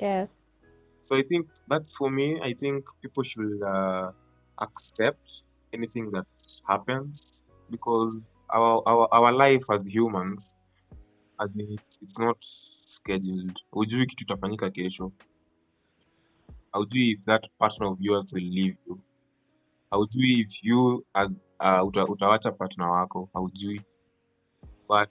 Yes. 0.00 0.28
So 1.08 1.16
I 1.16 1.22
think 1.22 1.46
that's 1.68 1.90
for 1.98 2.10
me. 2.10 2.40
I 2.42 2.54
think 2.54 2.84
people 3.02 3.24
should 3.24 3.62
uh, 3.62 4.12
accept 4.60 5.22
anything 5.72 6.10
that 6.12 6.26
happens 6.68 7.20
because 7.70 8.14
our 8.52 8.82
our 8.86 9.08
our 9.12 9.32
life 9.32 9.62
as 9.70 9.80
humans, 9.86 10.40
as 11.40 11.50
in 11.54 11.72
it's, 11.72 11.92
it's 12.02 12.18
not 12.18 12.36
scheduled. 12.96 13.56
Hujui 13.72 14.06
kitu 14.06 14.24
itafanyika 14.24 14.70
kesho. 14.70 15.12
Haujui 16.74 17.14
if 17.14 17.24
that 17.26 17.42
partner 17.58 17.86
of 17.86 18.00
yours 18.00 18.26
will 18.32 18.40
leave 18.40 18.76
you. 18.86 19.00
Haujui 19.92 20.40
if 20.44 20.48
you 20.62 21.04
uh, 21.14 21.28
uta, 21.84 22.06
utawacha 22.06 22.56
partner 22.56 22.90
wako. 22.90 23.28
Haujui. 23.34 23.80
But 24.88 25.10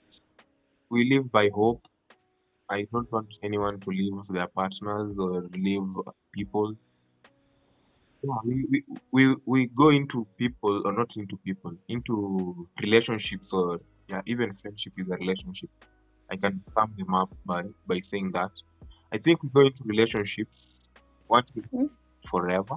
we 0.90 1.04
live 1.04 1.30
by 1.30 1.50
hope. 1.54 1.82
I 2.70 2.86
don't 2.92 3.10
want 3.10 3.28
anyone 3.42 3.80
to 3.80 3.90
leave 3.90 4.12
their 4.28 4.48
partners 4.48 5.16
or 5.18 5.42
leave 5.52 5.82
people. 6.34 6.74
Yeah, 8.22 8.34
we, 8.44 8.66
we, 8.70 8.84
we, 9.12 9.36
we 9.46 9.66
go 9.76 9.90
into 9.90 10.26
people 10.36 10.82
or 10.84 10.92
not 10.92 11.08
into 11.16 11.36
people, 11.44 11.72
into 11.88 12.68
relationships 12.82 13.46
or 13.52 13.80
yeah, 14.08 14.20
even 14.26 14.56
friendship 14.60 14.92
is 14.98 15.06
a 15.08 15.16
relationship. 15.16 15.70
I 16.30 16.36
can 16.36 16.62
sum 16.74 16.92
them 16.98 17.14
up 17.14 17.30
by, 17.46 17.62
by 17.86 18.00
saying 18.10 18.32
that. 18.34 18.50
I 19.12 19.18
think 19.18 19.42
we 19.42 19.48
go 19.50 19.60
into 19.62 19.82
relationships 19.84 20.50
wanting 21.28 21.64
Mhm. 21.72 21.90
forever. 22.30 22.76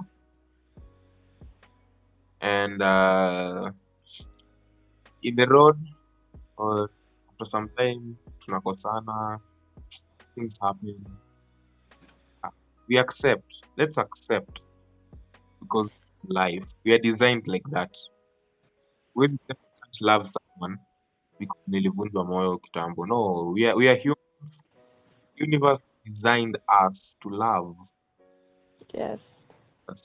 And 2.40 2.82
uh, 2.82 3.70
in 5.22 5.34
the 5.36 5.46
road 5.46 5.76
or 6.56 6.90
after 7.30 7.46
some 7.50 7.68
time 7.78 8.18
tunakosana, 8.42 9.38
things 10.34 10.54
happen. 10.62 11.20
We 12.88 12.96
accept. 12.98 13.44
Let's 13.76 13.96
accept 13.96 14.60
because 15.60 15.90
life. 16.24 16.64
We 16.84 16.92
are 16.92 16.98
designed 16.98 17.44
like 17.46 17.64
that. 17.72 17.90
When 19.14 19.32
you 19.32 19.38
can't 19.48 20.00
love 20.02 20.26
someone 20.36 20.78
because 21.38 21.60
nilivunjwa 21.68 22.24
moyo 22.24 22.58
kitambo. 22.58 23.06
No, 23.06 23.52
we 23.54 23.66
are 23.66 23.76
we 23.76 23.88
are 23.88 23.96
human. 23.96 24.16
Universe 25.36 25.82
designed 26.06 26.56
us 26.68 26.94
to 27.22 27.28
love. 27.28 27.76
Yes. 28.94 29.18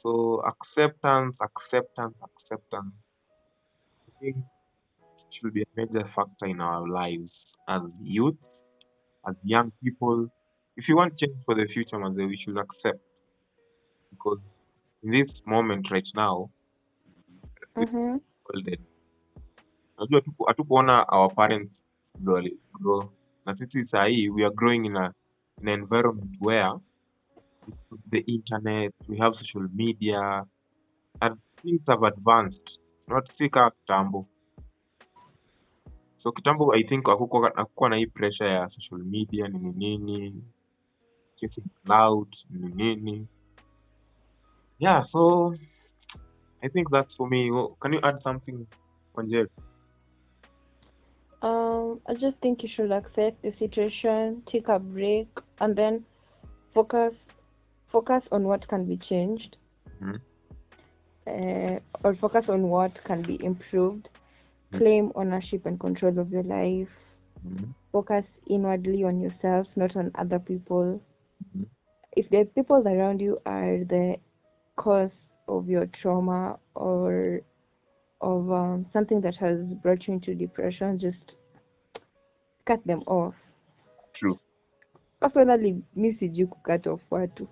So 0.04 0.42
acceptance, 0.52 1.36
acceptance, 1.42 2.16
acceptance. 2.28 2.94
I 4.08 4.12
think 4.20 4.36
should 5.32 5.54
be 5.54 5.62
a 5.62 5.66
major 5.76 6.10
factor 6.16 6.46
in 6.48 6.60
our 6.62 6.88
lives 6.88 7.32
as 7.68 7.82
youth, 8.02 8.36
as 9.28 9.36
young 9.44 9.72
people. 9.84 10.28
If 10.78 10.88
you 10.88 10.96
want 10.96 11.18
change 11.18 11.36
for 11.46 11.56
the 11.56 11.66
future, 11.74 12.00
Maze, 12.00 12.18
we 12.18 12.38
should 12.44 12.58
accept. 12.58 13.00
because 14.12 14.40
in 15.04 15.12
this 15.12 15.30
moment 15.46 15.92
right 15.92 16.08
now 16.16 16.50
Mhm. 17.76 18.22
golden 18.46 18.80
unajua 19.98 20.20
hatuku- 20.22 20.48
hatukuona 20.48 21.06
our 21.10 21.36
parents 21.36 21.72
grow 22.80 23.10
na 23.46 23.56
sisi 23.58 23.86
sahii 23.86 24.30
we 24.30 24.46
are 24.46 24.56
growing 24.56 24.86
in 24.86 24.96
a 24.98 25.14
in 25.62 25.68
an 25.68 25.80
environment 25.82 26.32
where 26.40 26.72
the 28.12 28.20
internet 28.20 28.94
we 29.08 29.18
have 29.18 29.34
social 29.36 29.68
media 29.74 30.44
and 31.22 31.36
things 31.62 31.82
have 31.88 32.04
advanced 32.04 32.68
not 33.08 33.24
si 33.38 33.50
kaa 33.50 33.70
kitambo 33.70 34.28
so 36.18 36.32
kitambo 36.32 36.74
i 36.74 36.84
think 36.84 37.06
hakukuwa 37.06 37.90
na 37.90 37.96
hii 37.96 38.08
pressure 38.08 38.50
ya 38.50 38.70
social 38.70 39.04
media 39.06 39.48
nini 39.48 39.98
nini 39.98 40.44
chasing 41.36 41.70
cloud 41.86 42.28
nini 42.50 42.96
nini. 42.96 43.28
Yeah 44.80 45.08
so 45.12 45.54
i 46.62 46.70
think 46.70 46.90
that's 46.92 47.16
for 47.16 47.30
me. 47.30 47.52
Can 47.80 47.94
you 47.94 48.00
add 48.04 48.22
something 48.24 48.68
Wanjel? 49.16 49.48
Um, 51.42 52.02
I 52.08 52.14
just 52.14 52.38
think 52.42 52.64
you 52.64 52.70
should 52.76 52.92
accept 52.92 53.44
the 53.44 53.54
situation, 53.60 54.42
take 54.52 54.68
a 54.68 54.80
break, 54.80 55.28
and 55.60 55.76
then 55.76 56.04
focus 56.74 57.14
focus 57.92 58.24
on 58.32 58.44
what 58.44 58.68
can 58.68 58.86
be 58.86 58.98
changed, 58.98 59.58
Mhm. 60.02 60.20
uh, 61.28 61.80
or 62.04 62.16
focus 62.16 62.50
on 62.50 62.70
what 62.70 63.04
can 63.04 63.22
be 63.22 63.36
improved. 63.44 64.10
Mhm. 64.72 64.78
Claim 64.78 65.12
ownership 65.16 65.66
and 65.66 65.80
control 65.80 66.20
of 66.20 66.32
your 66.32 66.44
life. 66.44 66.92
Mhm. 67.46 67.74
Focus 67.92 68.26
inwardly 68.48 69.04
on 69.04 69.20
yourself, 69.22 69.68
not 69.76 69.96
on 69.96 70.12
other 70.16 70.40
people. 70.40 71.00
Mhm. 71.56 71.66
If 72.16 72.30
the 72.30 72.46
people 72.46 72.88
around 72.88 73.22
you 73.22 73.40
are 73.46 73.86
the 73.86 74.20
cause 74.76 75.14
of 75.48 75.70
your 75.70 75.88
trauma 75.88 76.60
or 76.76 77.42
of 78.22 78.52
um, 78.52 78.86
something 78.94 79.22
that 79.22 79.36
has 79.36 79.60
brought 79.82 80.08
you 80.08 80.14
into 80.14 80.36
depression, 80.36 81.00
just 81.00 81.36
cut 82.66 82.84
them 82.86 83.02
off. 83.06 83.36
true 84.14 84.38
Personally, 85.20 85.84
mi 85.96 86.14
sijui 86.14 86.48
off 86.88 87.02
watu. 87.12 87.48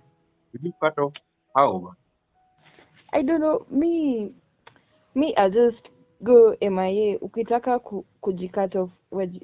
Did 0.56 0.64
you 0.64 0.74
cut 0.82 0.98
off 0.98 1.14
how 1.56 1.94
I 3.14 3.22
don't 3.22 3.42
know, 3.42 3.66
me 3.70 4.32
me 5.16 5.34
I 5.38 5.50
just 5.50 5.90
go 6.24 6.56
MIA. 6.62 7.20
Ukitaka 7.20 7.80
ku, 7.80 8.06
kujicut 8.22 8.76
off, 8.76 8.90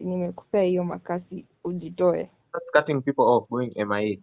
nimekupea 0.02 0.63
hiyo 0.63 0.84
makasi 0.84 1.45
ujitoe. 1.63 2.30
that's 2.54 2.71
cutting 2.74 3.02
people 3.02 3.24
off 3.24 3.50
going 3.50 3.74
mia 3.88 4.17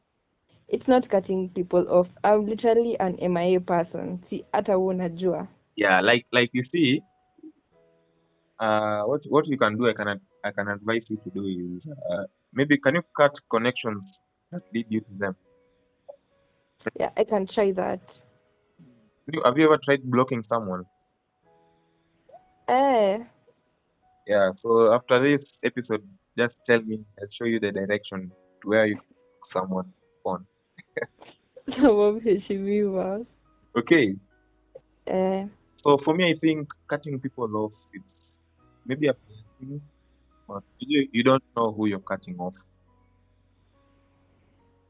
It's 0.68 0.88
not 0.88 1.08
cutting 1.08 1.48
people 1.48 1.86
off. 1.88 2.08
I'm 2.24 2.46
literally 2.46 2.96
an 3.00 3.16
MIA 3.32 3.60
person. 3.60 4.18
Si 4.30 4.44
hata 4.52 4.76
wewe 4.76 4.94
unajua. 4.94 5.46
yeah 5.76 6.02
like 6.02 6.26
like 6.32 6.50
you 6.58 6.64
see 6.72 7.02
uh 8.60 9.02
what 9.06 9.22
what 9.30 9.46
you 9.46 9.56
can 9.56 9.76
do 9.78 9.88
i 9.88 9.94
can 9.94 10.08
i 10.44 10.52
can 10.52 10.68
advise 10.68 11.04
you 11.08 11.16
to 11.16 11.30
do 11.30 11.46
is 11.46 11.86
uh, 12.10 12.24
maybe 12.52 12.78
can 12.78 12.94
you 12.94 13.02
cut 13.16 13.32
connections 13.50 14.02
that 14.50 14.62
lead 14.74 14.86
you 14.90 15.00
to 15.00 15.14
them 15.18 15.34
Yeah, 16.98 17.10
I 17.16 17.24
can 17.24 17.46
try 17.46 17.72
that. 17.72 18.00
have 19.44 19.58
you 19.58 19.64
ever 19.66 19.78
tried 19.84 20.02
blocking 20.04 20.44
someone? 20.48 20.84
Eh, 22.68 23.18
yeah 24.28 24.50
so 24.62 24.92
after 24.92 25.16
this 25.26 25.44
episode 25.64 26.04
just 26.36 26.54
tell 26.68 26.82
me 26.82 27.00
i'll 27.18 27.32
show 27.36 27.44
you 27.44 27.58
the 27.58 27.72
direction 27.72 28.30
to 28.62 28.68
where 28.68 28.86
you 28.86 28.98
someone 29.52 29.90
on. 30.24 30.46
Okay. 33.76 34.14
Eh, 35.06 35.46
so 35.82 35.98
for 36.04 36.14
me 36.14 36.30
i 36.30 36.34
think 36.40 36.68
cutting 36.90 37.18
people 37.18 37.48
off 37.56 37.72
it's 37.94 38.04
maybe 38.84 39.08
a 39.08 39.14
thing, 39.58 39.80
but 40.46 40.62
you, 40.78 41.08
you 41.12 41.22
don't 41.22 41.42
know 41.56 41.72
who 41.72 41.86
you're 41.86 41.98
cutting 42.00 42.36
off. 42.38 42.54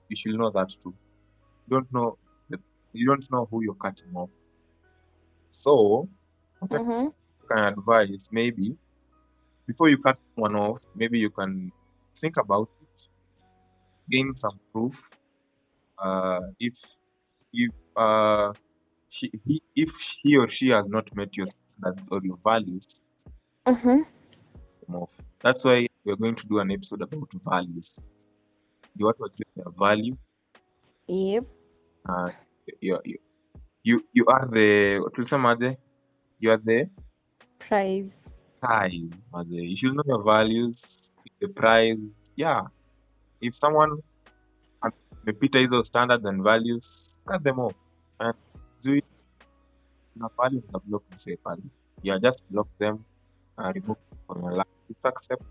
You 0.08 0.16
should 0.20 0.38
know 0.38 0.50
that 0.50 0.68
too 0.82 0.94
don't 1.68 1.90
know 1.92 2.16
the, 2.50 2.58
you 2.92 3.06
don't 3.08 3.24
know 3.30 3.46
who 3.50 3.62
you're 3.62 3.74
cutting 3.86 4.12
off 4.14 4.30
so 5.62 6.08
what 6.60 6.72
I 6.72 6.82
mhm. 6.82 7.12
can 7.50 7.58
advise 7.74 8.20
maybe 8.30 8.76
before 9.66 9.88
you 9.90 9.98
cut 9.98 10.18
one 10.34 10.56
off 10.56 10.78
maybe 10.94 11.18
you 11.18 11.30
can 11.30 11.72
think 12.20 12.36
about 12.36 12.68
it 12.80 12.88
gain 14.10 14.34
some 14.40 14.58
proof 14.72 14.94
uh, 15.98 16.40
if 16.60 16.74
if 17.52 17.70
uh, 17.96 18.52
she, 19.10 19.30
he, 19.44 19.62
if 19.76 19.88
he 20.22 20.36
or 20.36 20.48
she 20.50 20.68
has 20.68 20.84
not 20.88 21.04
met 21.14 21.34
your 21.36 21.46
standards 21.78 22.06
or 22.10 22.20
your 22.22 22.38
values 22.44 22.84
Mhm. 23.66 24.06
them 24.86 24.96
off. 24.96 25.10
That's 25.42 25.62
why 25.64 25.86
we're 26.04 26.16
going 26.16 26.36
to 26.36 26.46
do 26.48 26.58
an 26.58 26.70
episode 26.70 27.02
about 27.02 27.28
values. 27.44 27.88
You 28.96 29.06
want 29.06 29.18
to 29.18 29.24
achieve 29.24 29.46
their 29.56 29.72
value. 29.78 30.16
Yep. 31.08 31.46
Uh, 32.08 32.30
you, 32.80 32.98
you, 33.04 33.18
you, 33.82 34.00
you 34.12 34.24
are 34.26 34.46
the 34.50 35.00
tulisemaje? 35.14 35.76
You 36.40 36.50
are 36.52 36.58
the 36.64 36.88
Prize. 37.58 38.10
prize. 38.60 39.10
maze. 39.32 39.50
You 39.50 39.76
should 39.76 39.94
know 39.94 40.04
your 40.06 40.22
values. 40.22 40.76
The 41.40 41.48
prize. 41.48 41.98
Yeah. 42.36 42.62
If 43.40 43.54
someone 43.60 43.98
amepita 44.82 45.58
hizo 45.58 45.84
standards 45.84 46.24
and 46.24 46.42
values, 46.42 46.82
cut 47.26 47.42
them 47.44 47.58
off. 47.60 47.74
And 48.20 48.34
do 48.82 48.92
it. 48.94 49.04
Na 50.16 50.28
pale 50.28 50.62
na 50.72 50.78
block 50.78 51.02
msee 51.16 51.36
pale. 51.44 51.62
Yeah, 52.02 52.18
just 52.18 52.38
block 52.50 52.68
them. 52.78 53.04
Uh, 53.58 53.72
remove 53.74 53.98
from 54.26 54.42
your 54.42 54.52
life. 54.52 54.66
It's 54.90 55.04
accept. 55.04 55.42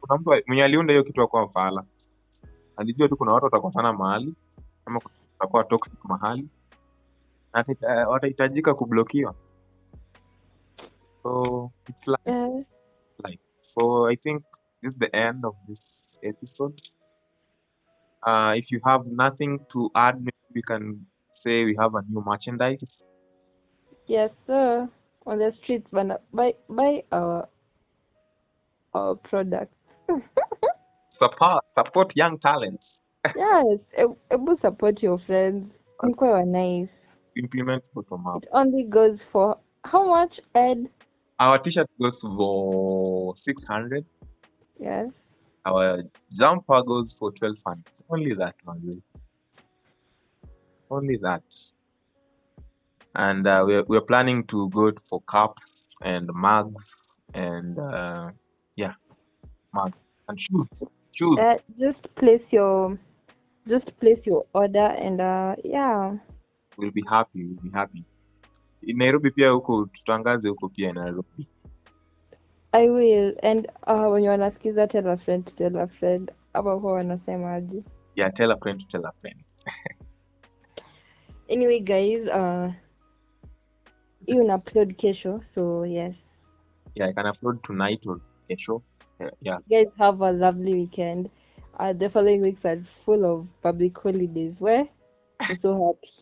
Kuna 0.00 0.18
mtu 0.20 0.30
mwenye 0.46 0.64
aliunda 0.64 0.92
hiyo 0.92 1.04
kitu 1.04 1.22
akuwa 1.22 1.44
mfala. 1.46 1.84
Alijua 2.76 3.08
tu 3.08 3.16
kuna 3.16 3.32
watu 3.32 3.44
watakosana 3.44 3.92
mahali 3.92 4.34
ama 4.86 5.00
kutakuwa 5.38 5.64
toxic 5.64 6.04
mahali 6.04 6.48
na 7.52 7.60
atahita- 7.60 8.08
watahitajika 8.08 8.74
kublokiwa. 8.74 9.34
So 11.22 11.70
it's 11.88 12.06
like 12.06 12.30
Eh, 12.30 12.64
life. 13.24 13.42
So 13.74 14.06
I 14.08 14.16
think 14.16 14.42
this 14.82 14.92
is 14.92 14.98
the 14.98 15.16
end 15.16 15.44
of 15.44 15.54
this 15.66 15.78
episode. 16.22 16.82
Uh, 18.26 18.52
if 18.58 18.70
you 18.72 18.80
have 18.84 19.06
nothing 19.06 19.58
to 19.72 19.90
add, 19.94 20.16
maybe 20.16 20.52
we 20.54 20.62
can 20.62 21.06
say 21.44 21.64
we 21.64 21.76
have 21.78 21.94
a 21.98 22.02
new 22.08 22.20
merchandise. 22.20 22.86
yes, 24.06 24.30
sir. 24.46 24.88
On 25.26 25.38
the 25.38 25.52
streets, 25.62 25.86
buy 26.32 26.54
buy 26.68 27.02
our 27.12 27.48
our 28.94 29.14
products. 29.16 29.74
Support, 31.18 31.64
support 31.76 32.12
young 32.16 32.38
talents. 32.38 32.82
Yes, 33.36 33.78
able 34.30 34.56
support 34.60 35.02
your 35.02 35.18
friends. 35.26 35.72
Mkwe 36.02 36.30
wa 36.30 36.44
nice. 36.44 36.88
Implement 37.36 37.82
bottom 37.94 38.26
up. 38.26 38.42
It 38.42 38.48
only 38.52 38.84
goes 38.84 39.18
for 39.32 39.58
how 39.84 40.06
much, 40.06 40.40
Ed? 40.54 40.88
Our 41.40 41.58
t-shirt 41.58 41.88
goes 42.00 42.14
for 42.20 43.34
600. 43.44 44.04
Yes. 44.80 45.08
Our 45.64 46.02
jumper 46.38 46.82
goes 46.82 47.08
for 47.18 47.30
1200. 47.38 47.84
Only 48.10 48.34
that, 48.34 48.54
man. 48.66 49.02
Only 50.90 51.16
that. 51.22 51.42
And 53.14 53.46
uh, 53.46 53.64
we're, 53.66 53.84
we're 53.84 54.00
planning 54.00 54.44
to 54.48 54.68
go 54.70 54.92
for 55.08 55.20
cups 55.22 55.62
and 56.02 56.28
mugs 56.32 56.84
and 57.34 57.78
uh, 57.78 58.30
yeah, 58.76 58.94
mugs 59.72 59.98
and 60.28 60.38
shoes. 60.40 60.66
Shoes. 61.12 61.38
Uh, 61.40 61.58
just 61.78 62.14
place 62.16 62.42
your 62.50 62.98
just 63.68 63.92
place 64.00 64.20
your 64.26 64.44
order 64.54 64.86
and 65.06 65.20
uh 65.20 65.54
yeah. 65.64 66.16
We'll 66.76 66.90
be 66.92 67.02
happy. 67.10 67.44
We'll 67.44 67.62
be 67.62 67.70
happy. 67.70 68.04
Nairobi 68.82 69.30
pia 69.30 69.50
huko 69.50 69.86
tutangaze 69.86 70.48
huko 70.48 70.68
pia 70.68 70.92
Nairobi. 70.92 71.48
I 72.72 72.88
will 72.88 73.34
and 73.42 73.66
uh 73.86 74.12
wenye 74.12 74.28
wanasikiza 74.28 74.86
tell 74.86 75.08
a 75.08 75.16
friend 75.16 75.50
tell 75.56 75.76
a 75.76 75.86
friend 75.86 76.30
ama 76.52 76.72
huwa 76.72 76.92
wanasemaje 76.92 77.82
Yeah, 78.16 78.32
tell 78.34 78.50
a 78.52 78.56
friend 78.56 78.80
to 78.80 78.86
tell 78.86 79.06
a 79.06 79.12
friend. 79.20 79.36
anyway 81.48 81.80
guys 81.80 82.28
uh 82.28 82.72
hii 84.26 84.38
una 84.40 84.54
upload 84.56 84.94
kesho 84.96 85.40
so 85.54 85.86
yes 85.86 86.14
Yeah, 86.94 87.10
I 87.10 87.12
can 87.12 87.26
upload 87.26 87.62
tonight 87.62 88.06
or 88.06 88.20
kesho. 88.48 88.82
Yeah, 89.20 89.30
yeah. 89.40 89.58
you 89.68 89.78
guys 89.84 89.92
have 89.98 90.20
a 90.24 90.32
lovely 90.32 90.74
weekend 90.74 91.30
uh 91.78 91.92
the 91.92 92.08
following 92.10 92.40
weeks 92.42 92.64
are 92.64 92.82
full 93.04 93.24
of 93.24 93.46
public 93.62 93.96
holidays 93.98 94.54
where 94.58 94.84
i'm 95.40 95.58
so 95.62 95.72
happy 95.86 96.12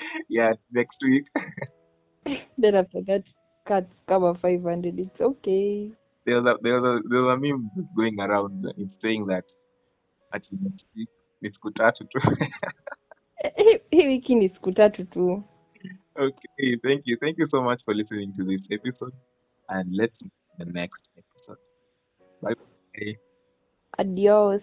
yeah, 0.28 0.52
next 0.72 0.96
week. 1.02 1.26
then 2.58 2.74
after 2.76 3.00
that 3.06 3.24
cuts 3.66 3.92
cover 4.06 4.34
500 4.34 4.98
it's 4.98 5.20
okay 5.20 5.90
There's 6.24 6.44
a 6.44 6.54
there's 6.62 6.84
a 6.84 7.00
there's 7.08 7.26
a 7.32 7.36
meme 7.36 7.70
going 7.96 8.20
around. 8.20 8.66
It's 8.76 8.94
saying 9.02 9.26
that 9.26 9.44
ati 10.32 10.48
next 10.60 10.84
week 10.94 11.08
ni 11.42 11.50
siku 11.50 11.70
tatu 11.72 12.04
tu. 12.12 12.20
Hii- 13.90 14.06
wiki 14.08 14.34
ni 14.34 14.48
siku 14.48 14.72
tatu 14.72 15.04
tu 15.04 15.42
Okay, 16.18 16.76
thank 16.82 17.02
you. 17.06 17.16
Thank 17.22 17.38
you 17.38 17.46
so 17.50 17.62
much 17.62 17.80
for 17.84 17.94
listening 17.94 18.34
to 18.36 18.44
this 18.44 18.60
episode. 18.70 19.14
And 19.68 19.88
let's 19.96 20.18
the 20.58 20.64
next 20.66 21.00
episode. 21.16 21.58
Bye 22.42 22.54
bye. 22.54 23.16
adios 23.98 24.62